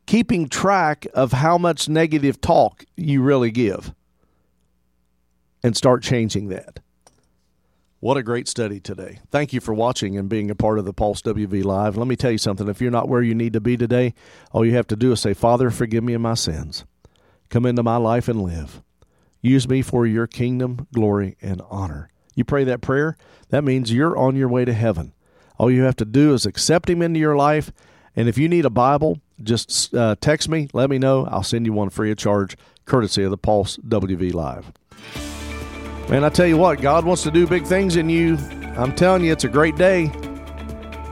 keeping 0.06 0.50
track 0.50 1.08
of 1.14 1.32
how 1.32 1.58
much 1.58 1.90
negative 1.90 2.42
talk 2.42 2.84
you 2.96 3.24
really 3.24 3.50
give 3.50 3.94
and 5.64 5.76
start 5.76 6.04
changing 6.04 6.50
that. 6.50 6.82
What 8.02 8.18
a 8.18 8.24
great 8.24 8.48
study 8.48 8.80
today. 8.80 9.20
Thank 9.32 9.54
you 9.54 9.60
for 9.60 9.74
watching 9.74 10.16
and 10.16 10.30
being 10.30 10.52
a 10.52 10.56
part 10.56 10.78
of 10.78 10.86
the 10.86 10.94
Pulse 10.94 11.24
WV 11.24 11.64
Live. 11.64 11.98
Let 11.98 12.06
me 12.06 12.16
tell 12.16 12.30
you 12.30 12.38
something. 12.38 12.68
If 12.68 12.80
you're 12.80 12.92
not 12.92 13.08
where 13.10 13.24
you 13.24 13.34
need 13.34 13.54
to 13.54 13.62
be 13.62 13.78
today, 13.78 14.14
all 14.52 14.64
you 14.64 14.76
have 14.76 14.86
to 14.88 14.96
do 14.96 15.14
is 15.14 15.22
say, 15.22 15.34
Father, 15.34 15.72
forgive 15.72 16.04
me 16.04 16.14
of 16.14 16.22
my 16.22 16.36
sins. 16.36 16.86
Come 17.50 17.66
into 17.66 17.82
my 17.82 17.98
life 17.98 18.28
and 18.28 18.44
live. 18.44 18.84
Use 19.42 19.68
me 19.68 19.82
for 19.82 20.06
your 20.06 20.28
kingdom, 20.28 20.88
glory, 20.94 21.38
and 21.42 21.64
honor. 21.70 22.10
You 22.36 22.44
pray 22.44 22.64
that 22.66 22.82
prayer, 22.82 23.18
that 23.50 23.64
means 23.64 23.92
you're 23.92 24.18
on 24.18 24.36
your 24.36 24.50
way 24.50 24.66
to 24.66 24.74
heaven. 24.74 25.14
All 25.58 25.72
you 25.72 25.84
have 25.84 25.96
to 25.98 26.06
do 26.06 26.34
is 26.34 26.46
accept 26.46 26.90
Him 26.90 27.02
into 27.02 27.20
your 27.20 27.36
life. 27.36 27.72
And 28.16 28.30
if 28.30 28.38
you 28.38 28.48
need 28.48 28.66
a 28.66 28.70
Bible, 28.70 29.20
just 29.44 29.94
uh, 29.94 30.16
text 30.22 30.48
me, 30.50 30.70
let 30.74 30.90
me 30.90 30.98
know. 30.98 31.26
I'll 31.26 31.44
send 31.44 31.66
you 31.66 31.74
one 31.74 31.90
free 31.90 32.12
of 32.12 32.18
charge, 32.18 32.56
courtesy 32.86 33.24
of 33.24 33.32
the 33.32 33.38
Pulse 33.38 33.78
WV 33.78 34.34
Live. 34.34 34.72
Man, 36.10 36.24
I 36.24 36.30
tell 36.30 36.48
you 36.48 36.58
what, 36.58 36.82
God 36.82 37.04
wants 37.04 37.24
to 37.24 37.32
do 37.32 37.48
big 37.48 37.66
things 37.66 37.96
in 37.96 38.10
you. 38.10 38.38
I'm 38.78 38.96
telling 38.96 39.24
you, 39.24 39.32
it's 39.32 39.44
a 39.44 39.50
great 39.50 39.76
day. 39.76 40.12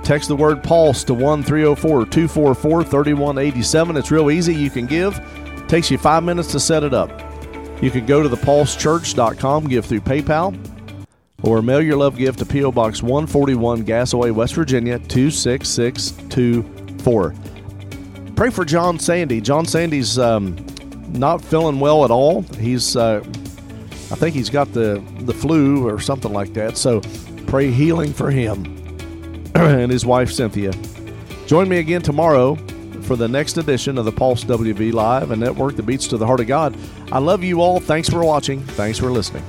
Text 0.04 0.28
the 0.28 0.36
word 0.36 0.64
Pulse 0.64 1.04
to 1.06 1.14
1 1.14 1.44
304 1.44 2.06
244 2.06 2.84
3187. 2.84 3.98
It's 3.98 4.12
real 4.12 4.30
easy. 4.30 4.54
You 4.54 4.70
can 4.70 4.86
give 4.86 5.20
Takes 5.74 5.90
you 5.90 5.98
five 5.98 6.24
minutes 6.24 6.52
to 6.52 6.60
set 6.60 6.84
it 6.84 6.94
up. 6.94 7.10
You 7.82 7.90
can 7.90 8.06
go 8.06 8.22
to 8.22 8.30
thepulsechurch.com, 8.30 9.66
give 9.66 9.86
through 9.86 10.02
PayPal, 10.02 10.54
or 11.44 11.62
mail 11.62 11.82
your 11.82 11.98
love 11.98 12.18
gift 12.18 12.40
to 12.40 12.46
P.O. 12.46 12.72
Box 12.72 13.04
141, 13.04 13.84
Gassaway, 13.84 14.32
West 14.32 14.56
Virginia 14.56 14.98
26624. 15.00 17.36
Pray 18.36 18.50
for 18.50 18.66
John 18.66 18.98
Sandy. 18.98 19.40
John 19.42 19.66
Sandy's 19.66 20.18
um, 20.18 20.66
not 21.10 21.44
feeling 21.44 21.80
well 21.80 22.04
at 22.06 22.12
all. 22.12 22.42
He's, 22.58 22.96
uh, 22.96 23.20
I 23.20 24.16
think 24.16 24.34
he's 24.34 24.50
got 24.50 24.74
the, 24.74 25.04
the 25.20 25.34
flu 25.34 25.88
or 25.88 26.00
something 26.00 26.34
like 26.34 26.54
that. 26.54 26.78
So 26.78 27.02
pray 27.46 27.70
healing 27.70 28.14
for 28.14 28.32
him 28.32 28.66
and 29.56 29.92
his 29.92 30.06
wife, 30.06 30.32
Cynthia. 30.32 30.72
Join 31.46 31.68
me 31.68 31.80
again 31.80 32.02
tomorrow 32.02 32.56
for 33.04 33.18
the 33.18 33.28
next 33.28 33.58
edition 33.58 33.98
of 33.98 34.06
the 34.06 34.12
Pulse 34.12 34.46
WV 34.46 34.94
Live, 34.94 35.32
a 35.32 35.36
network 35.36 35.76
that 35.76 35.86
beats 35.86 36.08
to 36.08 36.16
the 36.18 36.26
heart 36.26 36.40
of 36.40 36.48
God. 36.48 36.78
I 37.12 37.20
love 37.20 37.44
you 37.44 37.60
all. 37.62 37.82
Thanks 37.82 38.10
for 38.10 38.24
watching. 38.24 38.62
Thanks 38.62 38.98
for 38.98 39.12
listening. 39.12 39.44